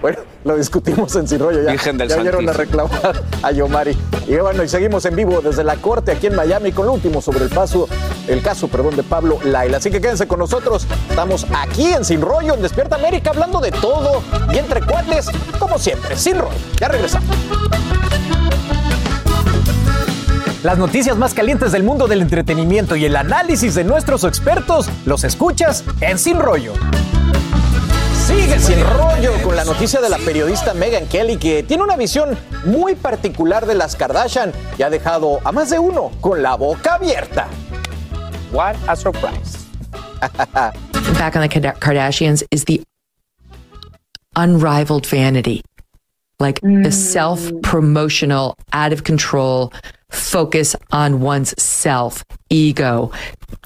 Bueno, 0.00 0.18
lo 0.44 0.56
discutimos 0.56 1.14
en 1.16 1.26
Sin 1.26 1.38
Rollo 1.38 1.62
ya. 1.62 1.70
Virgen 1.70 1.96
del 1.96 2.08
ya 2.08 2.18
oyeron 2.18 2.48
a 2.48 2.52
reclamar 2.52 3.22
a 3.42 3.50
Yomari. 3.50 3.96
Y 4.26 4.36
bueno, 4.36 4.62
y 4.62 4.68
seguimos 4.68 5.04
en 5.04 5.16
vivo 5.16 5.40
desde 5.40 5.64
la 5.64 5.76
corte 5.76 6.12
aquí 6.12 6.26
en 6.26 6.34
Miami 6.34 6.72
con 6.72 6.86
lo 6.86 6.92
último 6.92 7.22
sobre 7.22 7.44
el 7.44 7.50
paso, 7.50 7.88
el 8.28 8.42
caso, 8.42 8.68
perdón, 8.68 8.96
de 8.96 9.02
Pablo 9.02 9.38
Laila. 9.44 9.78
Así 9.78 9.90
que 9.90 10.00
quédense 10.00 10.26
con 10.28 10.38
nosotros. 10.38 10.86
Estamos 11.08 11.46
aquí 11.56 11.92
en 11.92 12.04
Sin 12.04 12.20
Rollo, 12.20 12.54
en 12.54 12.62
Despierta 12.62 12.96
América, 12.96 13.30
hablando 13.30 13.60
de 13.60 13.70
todo 13.70 14.22
y 14.52 14.58
entre 14.58 14.82
cuates, 14.82 15.28
como 15.58 15.78
siempre, 15.78 16.16
Sin 16.16 16.38
Rollo. 16.38 16.56
Ya 16.78 16.88
regresamos. 16.88 17.34
Las 20.62 20.78
noticias 20.78 21.16
más 21.16 21.32
calientes 21.32 21.70
del 21.70 21.84
mundo 21.84 22.08
del 22.08 22.22
entretenimiento 22.22 22.96
y 22.96 23.04
el 23.04 23.14
análisis 23.14 23.74
de 23.76 23.84
nuestros 23.84 24.24
expertos 24.24 24.88
los 25.04 25.22
escuchas 25.22 25.84
en 26.00 26.18
Sin 26.18 26.40
Rollo. 26.40 26.72
Sigue 28.26 28.58
sin 28.58 28.82
rollo 28.84 29.32
con 29.42 29.54
la 29.54 29.64
noticia 29.64 30.00
de 30.00 30.08
la 30.08 30.18
periodista 30.18 30.74
Megan 30.74 31.06
Kelly 31.06 31.36
que 31.36 31.62
tiene 31.62 31.82
una 31.84 31.96
visión 31.96 32.36
muy 32.64 32.94
particular 32.96 33.66
de 33.66 33.74
las 33.74 33.94
Kardashian 33.94 34.52
y 34.78 34.82
ha 34.82 34.90
dejado 34.90 35.38
a 35.44 35.52
más 35.52 35.70
de 35.70 35.78
uno 35.78 36.10
con 36.20 36.42
la 36.42 36.56
boca 36.56 36.94
abierta. 36.94 37.46
What 38.52 38.76
a 38.88 38.96
surprise. 38.96 39.58
back 41.18 41.36
on 41.36 41.42
the 41.42 41.48
Kard- 41.48 41.78
Kardashians 41.78 42.44
is 42.50 42.64
the 42.64 42.82
unrivaled 44.34 45.06
vanity. 45.06 45.62
Like 46.38 46.60
the 46.60 46.92
self 46.92 47.50
promotional, 47.62 48.58
out 48.72 48.92
of 48.92 49.04
control 49.04 49.72
focus 50.10 50.76
on 50.92 51.20
one's 51.20 51.60
self, 51.62 52.24
ego, 52.50 53.10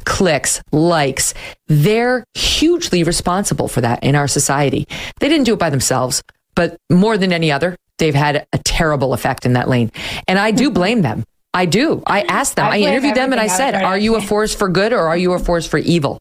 clicks, 0.05 0.63
likes. 0.73 1.35
They're 1.69 2.25
hugely 2.35 3.03
responsible 3.03 3.69
for 3.69 3.81
that 3.81 4.03
in 4.03 4.15
our 4.15 4.29
society. 4.29 4.87
They 5.21 5.29
didn't 5.29 5.45
do 5.45 5.55
it 5.55 5.59
by 5.59 5.71
themselves, 5.71 6.23
but 6.55 6.77
more 6.91 7.19
than 7.19 7.33
any 7.33 7.53
other, 7.53 7.77
they've 7.99 8.15
had 8.15 8.47
a 8.53 8.59
terrible 8.59 9.13
effect 9.13 9.47
in 9.47 9.55
that 9.55 9.69
lane. 9.69 9.91
And 10.27 10.39
I 10.39 10.51
do 10.51 10.71
blame 10.71 11.03
them. 11.03 11.25
I 11.53 11.67
do. 11.67 12.03
I 12.07 12.23
asked 12.23 12.57
them, 12.57 12.67
I 12.67 12.77
I, 12.77 12.79
interviewed 12.79 13.17
them 13.17 13.33
and 13.33 13.41
I 13.41 13.49
said, 13.49 13.75
Are 13.75 13.99
you 13.99 14.15
a 14.15 14.21
force 14.21 14.55
for 14.55 14.69
good 14.69 14.93
or 14.93 15.09
are 15.09 15.17
you 15.17 15.33
a 15.33 15.39
force 15.39 15.67
for 15.67 15.79
evil? 15.79 16.21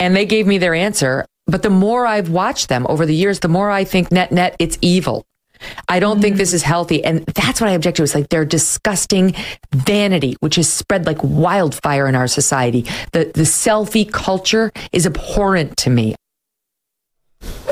And 0.00 0.16
they 0.16 0.26
gave 0.26 0.46
me 0.46 0.58
their 0.58 0.74
answer. 0.74 1.26
But 1.46 1.62
the 1.62 1.70
more 1.70 2.06
I've 2.06 2.28
watched 2.28 2.68
them 2.68 2.84
over 2.88 3.06
the 3.06 3.14
years, 3.14 3.40
the 3.40 3.48
more 3.48 3.70
I 3.70 3.84
think 3.84 4.10
net 4.10 4.32
net, 4.32 4.56
it's 4.58 4.76
evil. 4.82 5.24
I 5.88 6.00
don't 6.00 6.20
think 6.20 6.36
mm. 6.36 6.38
this 6.38 6.52
is 6.52 6.62
healthy. 6.62 7.04
And 7.04 7.24
that's 7.26 7.60
what 7.60 7.70
I 7.70 7.72
object 7.72 7.96
to. 7.98 8.02
It's 8.02 8.14
like 8.14 8.28
their 8.28 8.44
disgusting 8.44 9.34
vanity, 9.74 10.36
which 10.40 10.58
is 10.58 10.70
spread 10.70 11.06
like 11.06 11.18
wildfire 11.22 12.06
in 12.06 12.14
our 12.14 12.28
society. 12.28 12.82
The, 13.12 13.30
the 13.34 13.42
selfie 13.42 14.10
culture 14.10 14.72
is 14.92 15.06
abhorrent 15.06 15.76
to 15.78 15.90
me. 15.90 16.14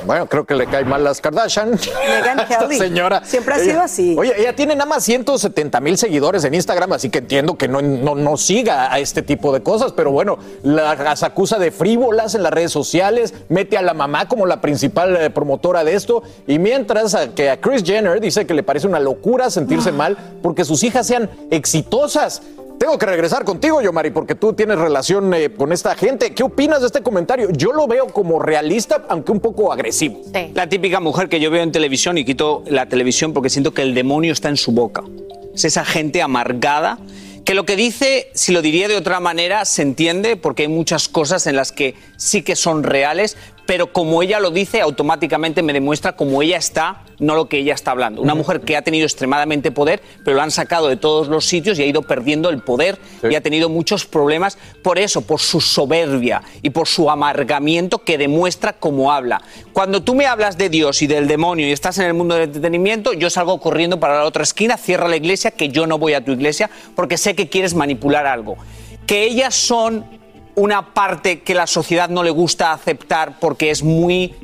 Bueno, 0.04 0.26
creo 0.28 0.44
que 0.46 0.54
le 0.54 0.66
cae 0.66 0.84
mal 0.84 1.02
las 1.02 1.20
Kardashian. 1.20 1.72
Esta 1.74 2.46
Kelly. 2.46 2.78
señora. 2.78 3.24
Siempre 3.24 3.54
ha 3.54 3.56
Ella- 3.56 3.64
sido 3.72 3.80
así. 3.82 4.14
Oye, 4.16 4.32
ella 4.40 4.54
tiene 4.54 4.76
nada 4.76 4.88
más 4.88 5.02
170 5.02 5.80
mil 5.80 5.98
seguidores 5.98 6.44
en 6.44 6.54
Instagram, 6.54 6.92
así 6.92 7.10
que 7.10 7.18
entiendo 7.18 7.56
que 7.58 7.66
no, 7.66 7.82
no, 7.82 8.14
no 8.14 8.36
siga 8.36 8.92
a 8.92 9.00
este 9.00 9.22
tipo 9.22 9.52
de 9.52 9.64
cosas, 9.64 9.92
pero 9.92 10.12
bueno, 10.12 10.38
la- 10.62 10.94
las 10.94 11.24
acusa 11.24 11.58
de 11.58 11.72
frívolas 11.72 12.36
en 12.36 12.44
las 12.44 12.52
redes 12.52 12.70
sociales, 12.70 13.34
mete 13.48 13.76
a 13.78 13.82
la 13.82 13.94
mamá 13.94 14.28
como 14.28 14.46
la 14.46 14.60
principal 14.60 15.16
eh, 15.16 15.30
promotora 15.30 15.82
de 15.82 15.94
esto, 15.94 16.22
y 16.46 16.60
mientras 16.60 17.14
a- 17.16 17.34
que 17.34 17.50
a 17.50 17.60
Chris 17.60 17.82
Jenner 17.82 18.20
dice 18.20 18.46
que 18.46 18.54
le 18.54 18.62
parece 18.62 18.86
una 18.86 19.00
locura 19.00 19.50
sentirse 19.50 19.90
mal 19.90 20.16
porque 20.40 20.64
sus 20.64 20.84
hijas 20.84 21.06
sean 21.08 21.28
exitosas. 21.50 22.42
Tengo 22.78 22.98
que 22.98 23.06
regresar 23.06 23.44
contigo, 23.44 23.80
Yomari, 23.80 24.10
porque 24.10 24.34
tú 24.34 24.52
tienes 24.52 24.78
relación 24.78 25.32
eh, 25.32 25.50
con 25.50 25.72
esta 25.72 25.94
gente. 25.94 26.34
¿Qué 26.34 26.42
opinas 26.42 26.80
de 26.80 26.86
este 26.86 27.02
comentario? 27.02 27.48
Yo 27.50 27.72
lo 27.72 27.86
veo 27.86 28.06
como 28.08 28.38
realista, 28.38 29.04
aunque 29.08 29.32
un 29.32 29.40
poco 29.40 29.72
agresivo. 29.72 30.20
La 30.54 30.68
típica 30.68 31.00
mujer 31.00 31.28
que 31.28 31.40
yo 31.40 31.50
veo 31.50 31.62
en 31.62 31.72
televisión 31.72 32.18
y 32.18 32.24
quito 32.24 32.62
la 32.66 32.86
televisión 32.86 33.32
porque 33.32 33.48
siento 33.48 33.72
que 33.72 33.82
el 33.82 33.94
demonio 33.94 34.32
está 34.32 34.50
en 34.50 34.56
su 34.56 34.72
boca. 34.72 35.02
Es 35.54 35.64
esa 35.64 35.84
gente 35.84 36.20
amargada 36.20 36.98
que 37.46 37.54
lo 37.54 37.64
que 37.64 37.76
dice, 37.76 38.28
si 38.34 38.52
lo 38.52 38.60
diría 38.60 38.88
de 38.88 38.96
otra 38.96 39.20
manera, 39.20 39.64
se 39.64 39.80
entiende 39.80 40.36
porque 40.36 40.62
hay 40.64 40.68
muchas 40.68 41.08
cosas 41.08 41.46
en 41.46 41.54
las 41.54 41.70
que 41.70 41.94
sí 42.16 42.42
que 42.42 42.56
son 42.56 42.82
reales, 42.82 43.36
pero 43.66 43.92
como 43.92 44.22
ella 44.22 44.40
lo 44.40 44.50
dice, 44.50 44.80
automáticamente 44.80 45.62
me 45.62 45.72
demuestra 45.72 46.12
cómo 46.12 46.40
ella 46.40 46.56
está, 46.56 47.02
no 47.18 47.34
lo 47.34 47.48
que 47.48 47.58
ella 47.58 47.74
está 47.74 47.90
hablando. 47.90 48.22
Una 48.22 48.34
mujer 48.34 48.60
que 48.60 48.76
ha 48.76 48.82
tenido 48.82 49.04
extremadamente 49.04 49.72
poder, 49.72 50.00
pero 50.24 50.36
lo 50.36 50.42
han 50.42 50.50
sacado 50.50 50.88
de 50.88 50.96
todos 50.96 51.28
los 51.28 51.44
sitios 51.46 51.78
y 51.78 51.82
ha 51.82 51.86
ido 51.86 52.02
perdiendo 52.02 52.48
el 52.48 52.60
poder 52.60 52.98
y 53.28 53.34
ha 53.34 53.40
tenido 53.40 53.68
muchos 53.68 54.06
problemas 54.06 54.56
por 54.82 54.98
eso, 54.98 55.22
por 55.22 55.40
su 55.40 55.60
soberbia 55.60 56.42
y 56.62 56.70
por 56.70 56.86
su 56.86 57.10
amargamiento 57.10 57.98
que 57.98 58.18
demuestra 58.18 58.74
cómo 58.74 59.12
habla. 59.12 59.42
Cuando 59.72 60.02
tú 60.02 60.14
me 60.14 60.26
hablas 60.26 60.56
de 60.56 60.68
Dios 60.68 61.02
y 61.02 61.06
del 61.06 61.26
demonio 61.26 61.66
y 61.66 61.72
estás 61.72 61.98
en 61.98 62.06
el 62.06 62.14
mundo 62.14 62.34
del 62.34 62.44
entretenimiento, 62.44 63.12
yo 63.12 63.30
salgo 63.30 63.60
corriendo 63.60 63.98
para 63.98 64.16
la 64.16 64.24
otra 64.24 64.44
esquina, 64.44 64.76
cierra 64.76 65.08
la 65.08 65.16
iglesia, 65.16 65.50
que 65.50 65.68
yo 65.68 65.86
no 65.86 65.98
voy 65.98 66.14
a 66.14 66.24
tu 66.24 66.32
iglesia 66.32 66.70
porque 66.94 67.18
sé 67.18 67.34
que 67.34 67.48
quieres 67.48 67.74
manipular 67.74 68.26
algo. 68.26 68.56
Que 69.06 69.24
ellas 69.24 69.54
son 69.54 70.04
una 70.56 70.94
parte 70.94 71.42
que 71.42 71.54
la 71.54 71.66
sociedad 71.66 72.08
no 72.08 72.22
le 72.22 72.30
gusta 72.30 72.72
aceptar 72.72 73.38
porque 73.38 73.70
es 73.70 73.82
muy 73.82 74.34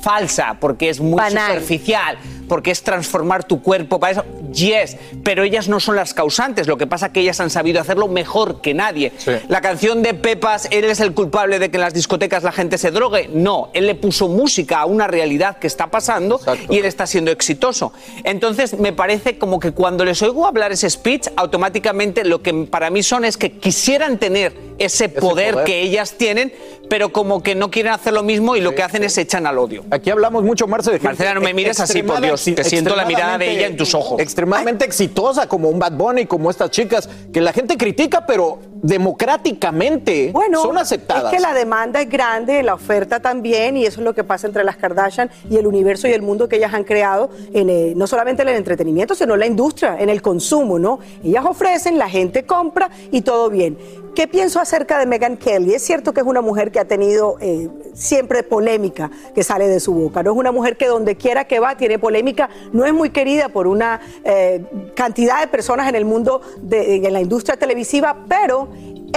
falsa, 0.00 0.56
porque 0.58 0.88
es 0.88 1.00
muy 1.00 1.20
superficial, 1.28 2.16
porque 2.50 2.72
es 2.72 2.82
transformar 2.82 3.44
tu 3.44 3.62
cuerpo 3.62 4.00
para 4.00 4.10
eso. 4.10 4.24
Yes, 4.52 4.96
pero 5.22 5.44
ellas 5.44 5.68
no 5.68 5.78
son 5.78 5.94
las 5.94 6.14
causantes. 6.14 6.66
Lo 6.66 6.76
que 6.76 6.88
pasa 6.88 7.06
es 7.06 7.12
que 7.12 7.20
ellas 7.20 7.38
han 7.38 7.48
sabido 7.48 7.80
hacerlo 7.80 8.08
mejor 8.08 8.60
que 8.60 8.74
nadie. 8.74 9.12
La 9.46 9.60
canción 9.60 10.02
de 10.02 10.14
Pepas, 10.14 10.66
¿él 10.72 10.84
es 10.84 10.98
el 10.98 11.14
culpable 11.14 11.60
de 11.60 11.70
que 11.70 11.76
en 11.76 11.82
las 11.82 11.94
discotecas 11.94 12.42
la 12.42 12.50
gente 12.50 12.76
se 12.76 12.90
drogue? 12.90 13.30
No, 13.32 13.70
él 13.72 13.86
le 13.86 13.94
puso 13.94 14.26
música 14.26 14.80
a 14.80 14.86
una 14.86 15.06
realidad 15.06 15.58
que 15.58 15.68
está 15.68 15.92
pasando 15.92 16.40
y 16.68 16.78
él 16.78 16.86
está 16.86 17.06
siendo 17.06 17.30
exitoso. 17.30 17.92
Entonces 18.24 18.76
me 18.80 18.92
parece 18.92 19.38
como 19.38 19.60
que 19.60 19.70
cuando 19.70 20.04
les 20.04 20.20
oigo 20.20 20.44
hablar 20.44 20.72
ese 20.72 20.90
speech, 20.90 21.28
automáticamente 21.36 22.24
lo 22.24 22.42
que 22.42 22.52
para 22.68 22.90
mí 22.90 23.04
son 23.04 23.24
es 23.24 23.36
que 23.36 23.52
quisieran 23.52 24.18
tener 24.18 24.56
ese 24.80 25.08
poder, 25.08 25.52
poder. 25.52 25.66
que 25.66 25.82
ellas 25.82 26.14
tienen, 26.18 26.52
pero 26.90 27.12
como 27.12 27.40
que 27.40 27.54
no 27.54 27.70
quieren 27.70 27.92
hacer 27.92 28.12
lo 28.12 28.24
mismo 28.24 28.56
y 28.56 28.60
lo 28.60 28.74
que 28.74 28.82
hacen 28.82 29.04
es 29.04 29.16
echan 29.16 29.46
al 29.46 29.58
odio. 29.58 29.84
Aquí 29.92 30.10
hablamos 30.10 30.42
mucho, 30.42 30.66
Marce, 30.66 30.90
de 30.90 30.98
gente 30.98 31.06
Marcela, 31.06 31.34
no 31.34 31.40
me 31.40 31.54
mires 31.54 31.78
así, 31.78 32.02
por 32.02 32.20
Dios. 32.20 32.44
Te 32.44 32.64
siento 32.64 32.96
la 32.96 33.04
mirada 33.04 33.38
de 33.38 33.48
ella 33.48 33.68
en 33.68 33.76
tus 33.76 33.94
ojos. 33.94 34.20
Extremadamente 34.20 34.84
exitosa, 34.84 35.46
como 35.46 35.68
un 35.68 35.78
Bad 35.78 35.92
Bunny, 35.92 36.26
como 36.26 36.50
estas 36.50 36.70
chicas, 36.70 37.08
que 37.32 37.40
la 37.40 37.52
gente 37.52 37.76
critica, 37.76 38.26
pero 38.26 38.58
democráticamente 38.82 40.32
son 40.60 40.78
aceptadas. 40.78 41.32
Es 41.32 41.38
que 41.38 41.40
la 41.40 41.54
demanda 41.54 42.00
es 42.00 42.08
grande, 42.08 42.62
la 42.64 42.74
oferta 42.74 43.20
también, 43.20 43.76
y 43.76 43.86
eso 43.86 44.00
es 44.00 44.04
lo 44.04 44.14
que 44.14 44.24
pasa 44.24 44.48
entre 44.48 44.64
las 44.64 44.76
Kardashian 44.76 45.30
y 45.48 45.58
el 45.58 45.68
universo 45.68 46.08
y 46.08 46.12
el 46.12 46.22
mundo 46.22 46.48
que 46.48 46.56
ellas 46.56 46.74
han 46.74 46.82
creado, 46.82 47.30
en, 47.52 47.70
eh, 47.70 47.92
no 47.94 48.08
solamente 48.08 48.42
en 48.42 48.48
el 48.48 48.56
entretenimiento, 48.56 49.14
sino 49.14 49.34
en 49.34 49.40
la 49.40 49.46
industria, 49.46 49.96
en 50.00 50.08
el 50.08 50.20
consumo, 50.20 50.78
¿no? 50.80 50.98
Ellas 51.22 51.44
ofrecen, 51.46 51.98
la 51.98 52.08
gente 52.08 52.44
compra 52.44 52.90
y 53.12 53.20
todo 53.20 53.48
bien. 53.48 53.78
¿Qué 54.14 54.26
pienso 54.26 54.60
acerca 54.60 54.98
de 54.98 55.06
Meghan 55.06 55.36
Kelly? 55.36 55.74
Es 55.74 55.82
cierto 55.82 56.12
que 56.12 56.20
es 56.20 56.26
una 56.26 56.40
mujer 56.40 56.72
que 56.72 56.80
ha 56.80 56.84
tenido 56.84 57.36
eh, 57.40 57.68
siempre 57.94 58.42
polémica 58.42 59.10
que 59.34 59.44
sale 59.44 59.68
de 59.68 59.78
su 59.78 59.94
boca. 59.94 60.22
No 60.22 60.32
es 60.32 60.36
una 60.36 60.52
mujer 60.52 60.76
que 60.76 60.86
donde 60.86 61.16
quiera 61.16 61.44
que 61.44 61.60
va 61.60 61.76
tiene 61.76 61.98
polémica. 61.98 62.48
No 62.72 62.84
es 62.84 62.92
muy 62.92 63.10
querida 63.10 63.50
por 63.50 63.66
una 63.66 64.00
eh, 64.24 64.64
cantidad 64.96 65.40
de 65.40 65.46
personas 65.46 65.88
en 65.88 65.94
el 65.94 66.04
mundo, 66.04 66.40
de, 66.60 66.96
en 66.96 67.12
la 67.12 67.20
industria 67.20 67.56
televisiva, 67.56 68.24
pero 68.28 68.68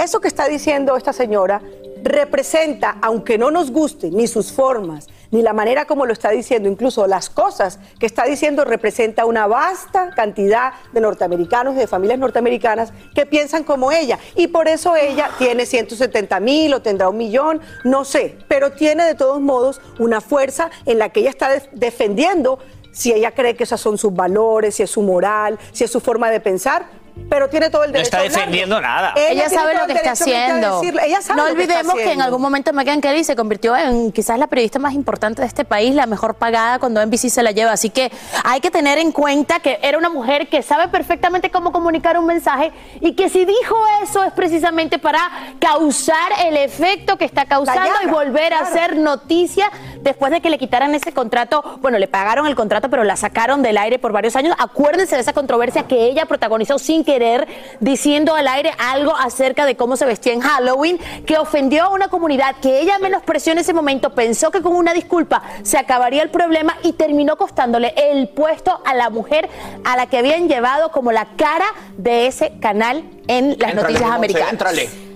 eso 0.02 0.20
que 0.20 0.28
está 0.28 0.46
diciendo 0.48 0.96
esta 0.96 1.12
señora 1.12 1.60
representa, 2.04 2.96
aunque 3.02 3.38
no 3.38 3.50
nos 3.50 3.70
guste 3.70 4.10
ni 4.10 4.26
sus 4.26 4.52
formas, 4.52 5.08
ni 5.30 5.42
la 5.42 5.52
manera 5.52 5.86
como 5.86 6.06
lo 6.06 6.12
está 6.12 6.30
diciendo, 6.30 6.68
incluso 6.68 7.06
las 7.06 7.28
cosas 7.30 7.80
que 7.98 8.06
está 8.06 8.24
diciendo, 8.24 8.64
representa 8.64 9.24
una 9.24 9.46
vasta 9.46 10.10
cantidad 10.10 10.74
de 10.92 11.00
norteamericanos 11.00 11.74
y 11.74 11.78
de 11.78 11.86
familias 11.88 12.18
norteamericanas 12.20 12.92
que 13.14 13.26
piensan 13.26 13.64
como 13.64 13.90
ella. 13.90 14.18
Y 14.36 14.46
por 14.48 14.68
eso 14.68 14.94
ella 14.94 15.30
tiene 15.38 15.66
170 15.66 16.38
mil 16.40 16.74
o 16.74 16.82
tendrá 16.82 17.08
un 17.08 17.16
millón, 17.16 17.60
no 17.82 18.04
sé, 18.04 18.36
pero 18.48 18.72
tiene 18.72 19.04
de 19.04 19.14
todos 19.14 19.40
modos 19.40 19.80
una 19.98 20.20
fuerza 20.20 20.70
en 20.86 20.98
la 20.98 21.08
que 21.08 21.20
ella 21.20 21.30
está 21.30 21.48
def- 21.50 21.68
defendiendo 21.72 22.58
si 22.92 23.12
ella 23.12 23.32
cree 23.32 23.56
que 23.56 23.64
esos 23.64 23.80
son 23.80 23.98
sus 23.98 24.14
valores, 24.14 24.76
si 24.76 24.84
es 24.84 24.90
su 24.90 25.02
moral, 25.02 25.58
si 25.72 25.82
es 25.82 25.90
su 25.90 25.98
forma 26.00 26.30
de 26.30 26.38
pensar. 26.38 26.86
Pero 27.28 27.48
tiene 27.48 27.70
todo 27.70 27.84
el 27.84 27.90
No 27.90 27.94
derecho 27.94 28.06
está 28.06 28.16
a 28.18 28.20
hablarlo. 28.20 28.38
defendiendo 28.38 28.80
nada. 28.80 29.14
Ella, 29.16 29.48
sabe 29.48 29.74
lo 29.74 29.86
que 29.86 29.92
está 29.92 30.12
haciendo. 30.12 30.80
decirlo. 30.80 31.00
Ella 31.02 31.22
sabe 31.22 31.40
no 31.40 31.46
que 31.46 31.62
está 31.62 31.74
olvidemos 31.78 31.94
que, 31.94 32.12
en 32.12 32.22
algún 32.22 32.42
momento 32.42 32.72
Meghan 32.72 33.00
Kelly 33.00 33.24
se 33.24 33.36
convirtió 33.36 33.76
en 33.76 34.12
quizás 34.12 34.38
la 34.38 34.46
periodista 34.46 34.78
más 34.78 34.94
importante 34.94 35.40
de 35.42 35.48
este 35.48 35.64
país, 35.64 35.94
la 35.94 36.06
mejor 36.06 36.34
pagada 36.34 36.78
cuando 36.78 37.04
NBC 37.04 37.30
se 37.30 37.42
la 37.42 37.52
lleva. 37.52 37.72
Así 37.72 37.90
que 37.90 38.10
hay 38.44 38.60
que 38.60 38.70
tener 38.70 38.98
en 38.98 39.12
cuenta 39.12 39.60
que 39.60 39.78
era 39.82 39.96
una 39.96 40.10
mujer 40.10 40.48
que 40.48 40.62
sabe 40.62 40.88
perfectamente 40.88 41.50
cómo 41.50 41.72
comunicar 41.72 42.18
un 42.18 42.26
mensaje 42.26 42.72
y 43.00 43.14
que 43.14 43.28
si 43.28 43.44
dijo 43.44 43.76
eso 44.02 44.24
es 44.24 44.32
precisamente 44.32 44.98
para 44.98 45.20
causar 45.60 46.32
el 46.46 46.56
efecto 46.56 47.16
que 47.16 47.24
está 47.24 47.46
causando 47.46 47.92
y 48.04 48.08
volver 48.08 48.54
a 48.54 48.60
hacer 48.60 48.96
noticia 48.96 49.70
después 50.04 50.30
de 50.30 50.40
que 50.40 50.50
le 50.50 50.58
quitaran 50.58 50.94
ese 50.94 51.12
contrato. 51.12 51.78
Bueno, 51.80 51.98
le 51.98 52.06
pagaron 52.06 52.46
el 52.46 52.54
contrato, 52.54 52.90
pero 52.90 53.02
la 53.02 53.16
sacaron 53.16 53.62
del 53.62 53.78
aire 53.78 53.98
por 53.98 54.12
varios 54.12 54.36
años. 54.36 54.54
Acuérdense 54.58 55.16
de 55.16 55.22
esa 55.22 55.32
controversia 55.32 55.84
que 55.84 56.04
ella 56.04 56.26
protagonizó 56.26 56.78
sin 56.78 57.04
querer, 57.04 57.48
diciendo 57.80 58.34
al 58.34 58.46
aire 58.46 58.72
algo 58.78 59.16
acerca 59.16 59.64
de 59.64 59.76
cómo 59.76 59.96
se 59.96 60.04
vestía 60.04 60.34
en 60.34 60.40
Halloween, 60.40 60.98
que 61.26 61.38
ofendió 61.38 61.84
a 61.84 61.88
una 61.88 62.08
comunidad 62.08 62.56
que 62.60 62.80
ella 62.80 62.98
menospreció 62.98 63.52
en 63.52 63.58
ese 63.58 63.72
momento, 63.72 64.14
pensó 64.14 64.50
que 64.50 64.60
con 64.60 64.76
una 64.76 64.92
disculpa 64.92 65.42
se 65.62 65.78
acabaría 65.78 66.22
el 66.22 66.30
problema 66.30 66.76
y 66.82 66.92
terminó 66.92 67.36
costándole 67.36 67.94
el 67.96 68.28
puesto 68.28 68.80
a 68.84 68.94
la 68.94 69.08
mujer 69.08 69.48
a 69.84 69.96
la 69.96 70.06
que 70.06 70.18
habían 70.18 70.48
llevado 70.48 70.92
como 70.92 71.12
la 71.12 71.28
cara 71.36 71.66
de 71.96 72.26
ese 72.26 72.52
canal 72.60 73.04
en 73.26 73.56
las 73.58 73.74
noticias 73.74 74.10
americanas. 74.10 74.50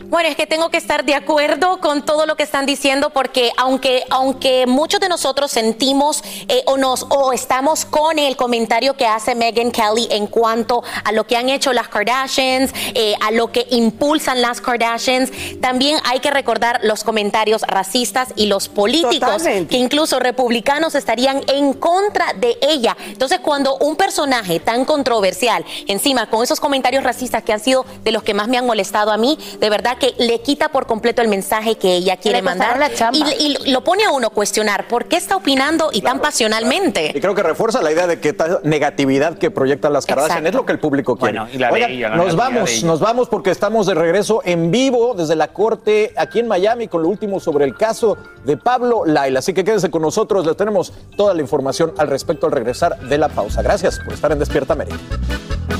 Bueno, 0.09 0.31
es 0.31 0.37
que 0.37 0.47
tengo 0.47 0.71
que 0.71 0.79
estar 0.79 1.05
de 1.05 1.15
acuerdo 1.15 1.81
con 1.81 2.03
todo 2.03 2.25
lo 2.25 2.35
que 2.35 2.43
están 2.43 2.65
diciendo 2.65 3.11
porque 3.11 3.53
aunque, 3.59 4.05
aunque 4.09 4.67
muchos 4.67 5.01
de 5.01 5.09
nosotros 5.11 5.51
sentimos 5.51 6.25
eh, 6.49 6.63
o, 6.65 6.79
nos, 6.79 7.05
o 7.11 7.35
estamos 7.35 7.85
con 7.85 8.19
el 8.19 8.35
comentario 8.35 8.97
que 8.97 9.05
hace 9.05 9.35
Meghan 9.35 9.71
Kelly 9.71 10.09
en 10.11 10.27
cuanto 10.27 10.83
a 11.05 11.13
lo 11.13 11.27
que 11.27 11.37
han 11.37 11.51
hecho 11.51 11.75
las 11.75 11.89
Kardashians, 11.89 12.73
eh, 12.95 13.17
a 13.21 13.33
lo 13.33 13.53
que 13.53 13.67
impulsan 13.69 14.41
las 14.41 14.63
Kardashians, 14.63 15.31
también 15.61 15.99
hay 16.05 16.21
que 16.21 16.31
recordar 16.31 16.81
los 16.85 17.05
comentarios 17.05 17.61
racistas 17.61 18.29
y 18.35 18.47
los 18.47 18.71
políticos 18.71 19.19
Totalmente. 19.21 19.69
que 19.69 19.77
incluso 19.77 20.19
republicanos 20.21 20.95
estarían 20.95 21.43
en 21.49 21.75
contra 21.75 22.33
de 22.33 22.57
ella. 22.63 22.97
Entonces, 23.09 23.41
cuando 23.41 23.77
un 23.77 23.97
personaje 23.97 24.59
tan 24.59 24.87
controversial, 24.87 25.67
encima 25.87 26.31
con 26.31 26.43
esos 26.43 26.61
comentarios 26.61 27.05
racistas 27.05 27.43
que 27.43 27.53
han 27.53 27.61
sido 27.61 27.85
de 28.05 28.13
los 28.13 28.23
que 28.23 28.33
más 28.33 28.49
me 28.49 28.57
han 28.57 28.65
molestado 28.65 29.13
a 29.13 29.19
mí, 29.19 29.39
de 29.61 29.69
verdad 29.69 29.98
que 29.99 30.15
le 30.19 30.41
quita 30.41 30.71
por 30.71 30.87
completo 30.87 31.23
el 31.23 31.29
mensaje 31.29 31.77
que 31.77 31.95
ella 31.95 32.17
quiere 32.17 32.43
mandar 32.43 32.79
la 32.79 32.89
y, 33.13 33.57
y 33.67 33.71
lo 33.71 33.85
pone 33.85 34.05
a 34.05 34.11
uno 34.11 34.29
a 34.29 34.31
cuestionar 34.31 34.89
por 34.89 35.07
qué 35.07 35.17
está 35.17 35.37
opinando 35.37 35.91
y 35.93 36.03
tan 36.03 36.21
pasionalmente. 36.21 37.13
Y 37.15 37.21
creo 37.21 37.35
que 37.35 37.43
refuerza 37.43 37.83
la 37.83 37.93
idea 37.93 38.07
de 38.07 38.21
que 38.21 38.31
esta 38.31 38.61
negatividad 38.63 39.39
que 39.39 39.51
proyectan 39.51 39.93
las 39.93 40.07
Kardashian 40.07 40.39
Exacto. 40.39 40.49
es 40.49 40.55
lo 40.55 40.67
que 40.67 40.73
el 40.73 40.79
público 40.79 41.17
quiere. 41.17 41.39
Bueno, 41.39 41.55
y 41.55 41.59
la 41.59 41.71
Oigan, 41.71 41.91
ella, 41.91 42.09
la 42.11 42.17
nos 42.17 42.37
vamos, 42.37 42.83
nos 42.85 43.01
vamos 43.01 43.29
porque 43.29 43.51
estamos 43.51 43.87
de 43.87 43.95
regreso 43.95 44.43
en 44.45 44.71
vivo 44.71 45.15
desde 45.15 45.37
la 45.37 45.49
corte 45.49 46.13
aquí 46.17 46.41
en 46.41 46.49
Miami 46.49 46.89
con 46.89 47.03
lo 47.03 47.09
último 47.09 47.41
sobre 47.41 47.65
el 47.65 47.77
caso 47.77 48.17
de 48.45 48.57
Pablo 48.57 49.05
Laila. 49.05 49.41
Así 49.41 49.53
que 49.53 49.65
quédense 49.65 49.91
con 49.91 50.03
nosotros, 50.03 50.47
les 50.47 50.57
tenemos 50.57 50.93
toda 51.17 51.35
la 51.35 51.41
información 51.41 51.93
al 51.99 52.09
respecto 52.09 52.47
al 52.47 52.53
regresar 52.53 52.99
de 53.01 53.19
la 53.19 53.29
pausa. 53.29 53.63
Gracias 53.63 53.99
por 53.99 54.15
estar 54.15 54.33
en 54.33 54.39
Despierta 54.39 54.73
América. 54.73 54.99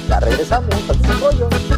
Ya 0.09 0.21
regresamos 0.21 0.75
al 0.89 0.97
Sin 0.97 1.78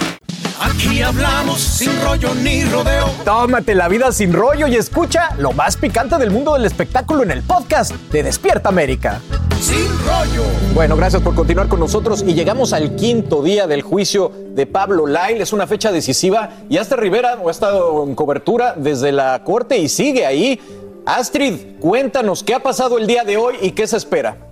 Aquí 0.83 0.99
hablamos 1.03 1.59
sin 1.59 1.91
rollo 2.01 2.33
ni 2.33 2.63
rodeo. 2.63 3.05
Tómate 3.23 3.75
la 3.75 3.87
vida 3.87 4.11
sin 4.11 4.33
rollo 4.33 4.65
y 4.65 4.77
escucha 4.77 5.29
lo 5.37 5.51
más 5.51 5.77
picante 5.77 6.17
del 6.17 6.31
mundo 6.31 6.55
del 6.55 6.65
espectáculo 6.65 7.21
en 7.21 7.29
el 7.29 7.43
podcast 7.43 7.91
de 8.11 8.23
Despierta 8.23 8.69
América. 8.69 9.21
Sin 9.59 9.87
rollo. 9.99 10.43
Bueno, 10.73 10.95
gracias 10.95 11.21
por 11.21 11.35
continuar 11.35 11.67
con 11.67 11.79
nosotros 11.79 12.23
y 12.25 12.33
llegamos 12.33 12.73
al 12.73 12.95
quinto 12.95 13.43
día 13.43 13.67
del 13.67 13.83
juicio 13.83 14.31
de 14.55 14.65
Pablo 14.65 15.05
Lyle. 15.05 15.43
Es 15.43 15.53
una 15.53 15.67
fecha 15.67 15.91
decisiva 15.91 16.49
y 16.67 16.77
hasta 16.77 16.95
Rivera 16.95 17.37
ha 17.45 17.51
estado 17.51 18.03
en 18.03 18.15
cobertura 18.15 18.73
desde 18.75 19.11
la 19.11 19.43
corte 19.43 19.77
y 19.77 19.87
sigue 19.87 20.25
ahí. 20.25 20.59
Astrid, 21.05 21.79
cuéntanos 21.79 22.41
qué 22.43 22.55
ha 22.55 22.63
pasado 22.63 22.97
el 22.97 23.05
día 23.05 23.23
de 23.23 23.37
hoy 23.37 23.57
y 23.61 23.73
qué 23.73 23.85
se 23.85 23.97
espera. 23.97 24.50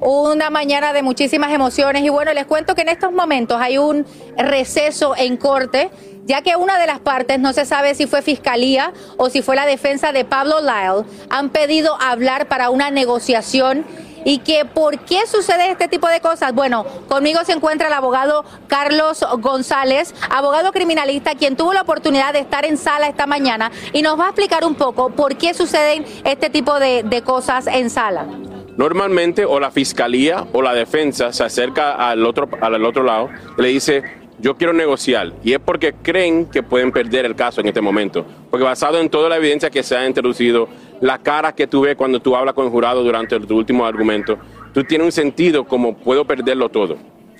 Una 0.00 0.48
mañana 0.48 0.92
de 0.92 1.02
muchísimas 1.02 1.52
emociones 1.52 2.04
y 2.04 2.08
bueno, 2.08 2.32
les 2.32 2.46
cuento 2.46 2.76
que 2.76 2.82
en 2.82 2.88
estos 2.88 3.10
momentos 3.10 3.60
hay 3.60 3.78
un 3.78 4.06
receso 4.36 5.16
en 5.16 5.36
corte, 5.36 5.90
ya 6.24 6.42
que 6.42 6.54
una 6.54 6.78
de 6.78 6.86
las 6.86 7.00
partes, 7.00 7.40
no 7.40 7.52
se 7.52 7.64
sabe 7.64 7.96
si 7.96 8.06
fue 8.06 8.22
fiscalía 8.22 8.92
o 9.16 9.28
si 9.28 9.42
fue 9.42 9.56
la 9.56 9.66
defensa 9.66 10.12
de 10.12 10.24
Pablo 10.24 10.60
Lyle, 10.60 11.04
han 11.30 11.50
pedido 11.50 12.00
hablar 12.00 12.46
para 12.46 12.70
una 12.70 12.92
negociación 12.92 13.84
y 14.24 14.38
que 14.38 14.64
por 14.64 15.00
qué 15.00 15.26
sucede 15.26 15.70
este 15.70 15.88
tipo 15.88 16.06
de 16.06 16.20
cosas. 16.20 16.52
Bueno, 16.52 16.86
conmigo 17.08 17.40
se 17.44 17.52
encuentra 17.52 17.88
el 17.88 17.92
abogado 17.92 18.44
Carlos 18.68 19.24
González, 19.38 20.14
abogado 20.30 20.70
criminalista, 20.70 21.34
quien 21.34 21.56
tuvo 21.56 21.72
la 21.72 21.82
oportunidad 21.82 22.32
de 22.32 22.40
estar 22.40 22.64
en 22.64 22.76
sala 22.76 23.08
esta 23.08 23.26
mañana 23.26 23.72
y 23.92 24.02
nos 24.02 24.16
va 24.16 24.26
a 24.26 24.28
explicar 24.28 24.64
un 24.64 24.76
poco 24.76 25.10
por 25.10 25.36
qué 25.36 25.54
suceden 25.54 26.04
este 26.24 26.50
tipo 26.50 26.78
de, 26.78 27.02
de 27.02 27.22
cosas 27.22 27.66
en 27.66 27.90
sala. 27.90 28.26
Normalmente 28.78 29.44
o 29.44 29.58
la 29.58 29.72
fiscalía 29.72 30.46
o 30.52 30.62
la 30.62 30.72
defensa 30.72 31.32
se 31.32 31.42
acerca 31.42 31.94
al 31.94 32.24
otro, 32.24 32.48
al 32.60 32.84
otro 32.84 33.02
lado 33.02 33.28
y 33.58 33.62
le 33.62 33.68
dice, 33.70 34.04
yo 34.38 34.56
quiero 34.56 34.72
negociar. 34.72 35.32
Y 35.42 35.52
es 35.52 35.58
porque 35.58 35.94
creen 35.94 36.46
que 36.46 36.62
pueden 36.62 36.92
perder 36.92 37.24
el 37.24 37.34
caso 37.34 37.60
en 37.60 37.66
este 37.66 37.80
momento. 37.80 38.24
Porque 38.48 38.64
basado 38.64 39.00
en 39.00 39.10
toda 39.10 39.28
la 39.28 39.36
evidencia 39.36 39.68
que 39.68 39.82
se 39.82 39.96
ha 39.96 40.06
introducido, 40.06 40.68
la 41.00 41.18
cara 41.18 41.56
que 41.56 41.66
tú 41.66 41.80
ves 41.80 41.96
cuando 41.96 42.20
tú 42.20 42.36
hablas 42.36 42.54
con 42.54 42.66
el 42.66 42.70
jurado 42.70 43.02
durante 43.02 43.40
tu 43.40 43.56
último 43.56 43.84
argumento, 43.84 44.38
tú 44.72 44.84
tienes 44.84 45.06
un 45.06 45.12
sentido 45.12 45.64
como 45.64 45.96
puedo 45.96 46.24
perderlo 46.24 46.68
todo. 46.68 46.98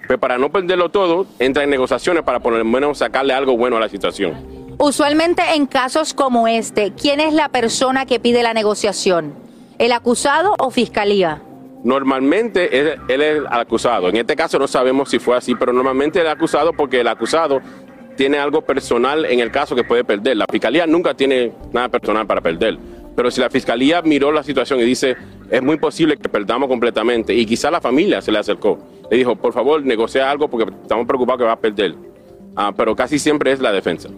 Pero 0.09 0.19
para 0.19 0.39
no 0.39 0.51
perderlo 0.51 0.89
todo, 0.89 1.25
entra 1.39 1.63
en 1.63 1.71
negociaciones 1.71 2.25
para 2.25 2.41
por 2.41 2.53
lo 2.53 2.65
menos 2.65 2.99
sacarle 2.99 3.33
algo 3.33 3.57
bueno 3.57 3.77
a 3.77 3.81
la 3.81 3.89
situación. 3.89 4.35
Usualmente 4.79 5.43
en 5.55 5.67
casos 5.67 6.15
como 6.15 6.49
este, 6.49 6.93
¿quién 7.01 7.21
es 7.21 7.33
la 7.33 7.49
persona 7.49 8.07
que 8.07 8.19
pide 8.19 8.43
la 8.43 8.55
negociación? 8.55 9.47
¿El 9.79 9.93
acusado 9.93 10.55
o 10.59 10.73
fiscalía? 10.73 11.41
Normalmente 11.85 12.81
él, 12.81 13.01
es 13.07 13.21
el 13.21 13.47
acusado. 13.49 14.09
En 14.09 14.17
este 14.17 14.35
caso 14.35 14.59
no 14.59 14.67
sabemos 14.67 15.09
si 15.09 15.21
fue 15.21 15.37
así, 15.37 15.55
pero 15.55 15.73
normalmente 15.73 16.21
el 16.21 16.27
acusado 16.27 16.73
porque 16.73 17.01
el 17.01 17.07
acusado 17.07 17.61
tiene 18.17 18.39
algo 18.39 18.63
personal 18.63 19.25
en 19.25 19.39
el 19.39 19.53
caso 19.53 19.77
que 19.77 19.85
puede 19.85 20.03
perder. 20.03 20.37
La 20.37 20.47
fiscalía 20.51 20.85
nunca 20.89 21.15
tiene 21.15 21.53
nada 21.73 21.89
personal 21.89 22.27
para 22.27 22.41
perder. 22.41 22.77
Pero 23.15 23.31
si 23.31 23.41
la 23.41 23.51
fiscalía 23.51 24.03
miró 24.03 24.33
la 24.33 24.43
situación 24.43 24.81
y 24.81 24.83
dice, 24.83 25.17
es 25.49 25.63
muy 25.63 25.77
posible 25.77 26.17
que 26.17 26.29
perdamos 26.29 26.69
completamente, 26.69 27.35
y 27.35 27.47
quizá 27.47 27.71
la 27.71 27.81
familia 27.81 28.21
se 28.21 28.33
le 28.33 28.39
acercó, 28.39 28.79
le 29.11 29.17
dijo, 29.17 29.37
por 29.37 29.53
favor, 29.53 29.83
negocia 29.85 30.29
algo 30.29 30.49
porque 30.49 30.73
estamos 30.83 31.07
preocupados 31.07 31.39
que 31.39 31.45
va 31.45 31.53
a 31.53 31.61
perder. 31.61 31.95
Ah, 32.57 32.73
pero 32.77 32.97
casi 32.97 33.21
siempre 33.21 33.53
es 33.53 33.61
la 33.61 33.71
defensa. 33.71 34.09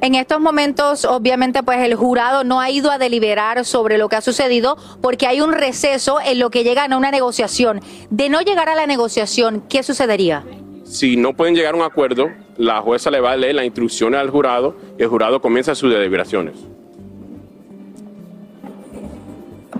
En 0.00 0.14
estos 0.14 0.40
momentos, 0.40 1.04
obviamente, 1.04 1.64
pues 1.64 1.80
el 1.80 1.96
jurado 1.96 2.44
no 2.44 2.60
ha 2.60 2.70
ido 2.70 2.92
a 2.92 2.98
deliberar 2.98 3.64
sobre 3.64 3.98
lo 3.98 4.08
que 4.08 4.14
ha 4.14 4.20
sucedido 4.20 4.76
porque 5.00 5.26
hay 5.26 5.40
un 5.40 5.52
receso 5.52 6.18
en 6.24 6.38
lo 6.38 6.50
que 6.50 6.62
llegan 6.62 6.92
a 6.92 6.96
una 6.96 7.10
negociación. 7.10 7.80
De 8.08 8.28
no 8.28 8.40
llegar 8.40 8.68
a 8.68 8.76
la 8.76 8.86
negociación, 8.86 9.64
¿qué 9.68 9.82
sucedería? 9.82 10.44
Si 10.84 11.16
no 11.16 11.34
pueden 11.34 11.56
llegar 11.56 11.74
a 11.74 11.76
un 11.76 11.82
acuerdo, 11.82 12.30
la 12.56 12.80
jueza 12.80 13.10
le 13.10 13.20
va 13.20 13.32
a 13.32 13.36
leer 13.36 13.56
las 13.56 13.64
instrucciones 13.64 14.20
al 14.20 14.30
jurado 14.30 14.76
y 14.96 15.02
el 15.02 15.08
jurado 15.08 15.40
comienza 15.40 15.74
sus 15.74 15.92
deliberaciones. 15.92 16.54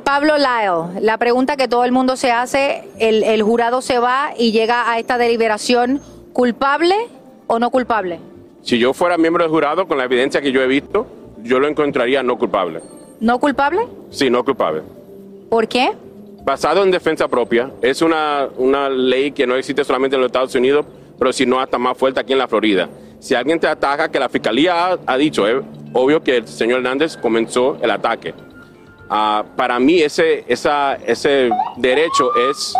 Pablo 0.03 0.35
Lyle, 0.37 1.01
la 1.01 1.17
pregunta 1.19 1.57
que 1.57 1.69
todo 1.69 1.85
el 1.85 1.93
mundo 1.93 2.17
se 2.17 2.33
hace, 2.33 2.89
el, 2.99 3.23
el 3.23 3.43
jurado 3.43 3.83
se 3.83 3.99
va 3.99 4.31
y 4.37 4.51
llega 4.51 4.91
a 4.91 4.99
esta 4.99 5.17
deliberación 5.17 6.01
culpable 6.33 6.95
o 7.47 7.59
no 7.59 7.71
culpable? 7.71 8.19
Si 8.69 8.79
yo 8.79 8.93
fuera 8.93 9.17
miembro 9.17 9.43
del 9.43 9.51
jurado, 9.51 9.89
con 9.89 9.97
la 9.97 10.05
evidencia 10.05 10.43
que 10.43 10.53
yo 10.53 10.61
he 10.61 10.67
visto, 10.67 11.07
yo 11.43 11.59
lo 11.59 11.69
encontraría 11.69 12.23
no 12.23 12.37
culpable. 12.37 12.83
¿No 13.19 13.41
culpable? 13.41 13.81
Sí, 14.11 14.29
no 14.29 14.45
culpable. 14.45 14.83
¿Por 15.49 15.67
qué? 15.67 15.93
Basado 16.45 16.83
en 16.83 16.91
defensa 16.91 17.29
propia, 17.29 17.71
es 17.81 18.03
una, 18.03 18.47
una 18.59 18.91
ley 18.91 19.33
que 19.33 19.47
no 19.47 19.57
existe 19.57 19.85
solamente 19.85 20.17
en 20.17 20.21
los 20.21 20.29
Estados 20.29 20.55
Unidos, 20.55 20.85
pero 21.19 21.33
si 21.33 21.47
no 21.47 21.59
hasta 21.59 21.79
más 21.79 21.97
fuerte 21.97 22.21
aquí 22.21 22.35
en 22.35 22.41
la 22.41 22.47
Florida. 22.47 22.91
Si 23.21 23.35
alguien 23.35 23.59
te 23.59 23.67
ataca, 23.67 24.11
que 24.11 24.21
la 24.21 24.29
fiscalía 24.29 24.89
ha, 24.89 24.99
ha 25.07 25.17
dicho, 25.17 25.49
es 25.49 25.65
obvio 25.95 26.23
que 26.23 26.37
el 26.37 26.47
señor 26.47 26.81
Hernández 26.81 27.17
comenzó 27.17 27.79
el 27.81 27.91
ataque. 27.91 28.35
Ah, 29.09 29.47
para 29.57 29.79
mí 29.79 30.03
ese, 30.03 30.45
esa, 30.47 30.97
ese 31.07 31.49
derecho 31.79 32.33
es 32.51 32.75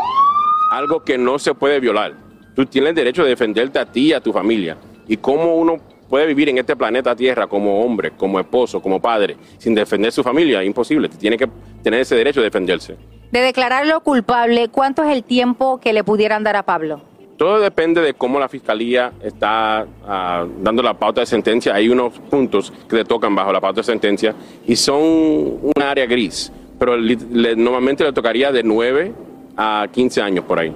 algo 0.71 1.03
que 1.03 1.17
no 1.17 1.39
se 1.39 1.55
puede 1.55 1.81
violar. 1.81 2.13
Tú 2.55 2.67
tienes 2.67 2.91
el 2.91 2.97
derecho 2.97 3.23
de 3.23 3.31
defenderte 3.31 3.79
a 3.79 3.87
ti 3.87 4.09
y 4.09 4.13
a 4.13 4.21
tu 4.21 4.35
familia. 4.35 4.77
Y 5.09 5.17
cómo 5.17 5.57
uno 5.57 5.77
puede 6.09 6.27
vivir 6.27 6.49
en 6.49 6.59
este 6.59 6.77
planeta 6.77 7.17
Tierra 7.17 7.47
como 7.47 7.83
hombre, 7.83 8.13
como 8.17 8.39
esposo, 8.41 8.81
como 8.81 9.01
padre, 9.01 9.37
sin 9.59 9.75
defender 9.75 10.13
su 10.13 10.23
familia, 10.23 10.63
imposible. 10.63 11.09
Tiene 11.09 11.37
que 11.37 11.49
tener 11.83 12.01
ese 12.01 12.15
derecho 12.17 12.41
de 12.41 12.45
defenderse. 12.45 12.97
De 13.33 13.41
declararlo 13.41 14.01
culpable, 14.01 14.69
¿cuánto 14.69 15.03
es 15.03 15.11
el 15.11 15.23
tiempo 15.25 15.79
que 15.81 15.93
le 15.93 16.03
pudieran 16.05 16.43
dar 16.45 16.57
a 16.57 16.63
Pablo? 16.63 17.03
Todo 17.37 17.61
depende 17.61 18.01
de 18.01 18.15
cómo 18.15 18.41
la 18.41 18.49
fiscalía 18.49 19.13
está 19.23 19.87
ah, 20.07 20.47
dando 20.61 20.83
la 20.83 20.95
pauta 20.95 21.21
de 21.21 21.27
sentencia. 21.27 21.75
Hay 21.75 21.89
unos 21.89 22.19
puntos 22.19 22.73
que 22.89 22.97
le 22.97 23.05
tocan 23.05 23.35
bajo 23.35 23.53
la 23.53 23.61
pauta 23.61 23.81
de 23.81 23.85
sentencia 23.85 24.35
y 24.67 24.75
son 24.75 24.99
un 25.01 25.73
área 25.81 26.05
gris, 26.07 26.51
pero 26.81 26.97
le- 26.97 27.55
normalmente 27.55 28.03
le 28.03 28.13
tocaría 28.13 28.51
de 28.51 28.63
9 28.65 29.13
a 29.57 29.87
15 29.93 30.21
años 30.23 30.45
por 30.47 30.59
ahí. 30.59 30.75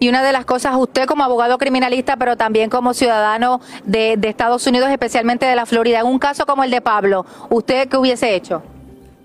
Y 0.00 0.08
una 0.08 0.22
de 0.22 0.32
las 0.32 0.46
cosas, 0.46 0.74
usted 0.76 1.04
como 1.06 1.22
abogado 1.22 1.58
criminalista, 1.58 2.16
pero 2.16 2.34
también 2.34 2.70
como 2.70 2.94
ciudadano 2.94 3.60
de, 3.84 4.16
de 4.16 4.28
Estados 4.28 4.66
Unidos, 4.66 4.90
especialmente 4.90 5.44
de 5.44 5.54
la 5.54 5.66
Florida, 5.66 6.00
en 6.00 6.06
un 6.06 6.18
caso 6.18 6.46
como 6.46 6.64
el 6.64 6.70
de 6.70 6.80
Pablo, 6.80 7.26
¿usted 7.50 7.86
qué 7.86 7.98
hubiese 7.98 8.34
hecho? 8.34 8.62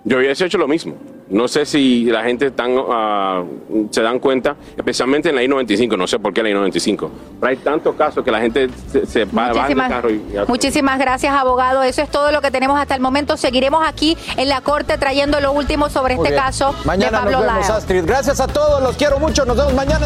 Yo 0.03 0.17
hubiese 0.17 0.45
hecho 0.45 0.57
lo 0.57 0.67
mismo. 0.67 0.95
No 1.29 1.47
sé 1.47 1.65
si 1.65 2.03
la 2.05 2.23
gente 2.23 2.51
tan, 2.51 2.75
ah, 2.91 3.43
se 3.89 4.01
dan 4.01 4.19
cuenta, 4.19 4.55
especialmente 4.77 5.29
en 5.29 5.35
la 5.35 5.43
I-95, 5.43 5.97
no 5.97 6.05
sé 6.05 6.19
por 6.19 6.33
qué 6.33 6.43
la 6.43 6.49
I-95, 6.49 7.09
pero 7.39 7.49
hay 7.49 7.55
tantos 7.55 7.95
casos 7.95 8.23
que 8.23 8.29
la 8.29 8.39
gente 8.41 8.69
se, 8.91 9.05
se 9.07 9.25
va, 9.25 9.31
va 9.31 9.47
en 9.47 9.49
el 9.51 9.55
Muchísimas, 9.61 9.89
carro 9.89 10.09
y, 10.11 10.21
muchísimas 10.47 10.99
gracias, 10.99 11.33
abogado. 11.33 11.81
Eso 11.83 12.01
es 12.03 12.09
todo 12.11 12.31
lo 12.31 12.41
que 12.41 12.51
tenemos 12.51 12.79
hasta 12.79 12.93
el 12.93 13.01
momento. 13.01 13.37
Seguiremos 13.37 13.81
aquí 13.87 14.15
en 14.37 14.49
la 14.49 14.61
corte 14.61 14.97
trayendo 14.97 15.39
lo 15.39 15.53
último 15.53 15.89
sobre 15.89 16.15
Muy 16.15 16.25
este 16.25 16.33
bien. 16.35 16.43
caso 16.43 16.75
Mañana 16.83 17.17
de 17.17 17.23
Pablo 17.23 17.37
nos 17.39 17.53
vemos. 17.53 17.69
Astrid. 17.71 18.03
Gracias 18.05 18.39
a 18.39 18.47
todos, 18.47 18.83
los 18.83 18.95
quiero 18.97 19.17
mucho. 19.17 19.45
Nos 19.45 19.55
vemos 19.57 19.73
mañana. 19.73 20.05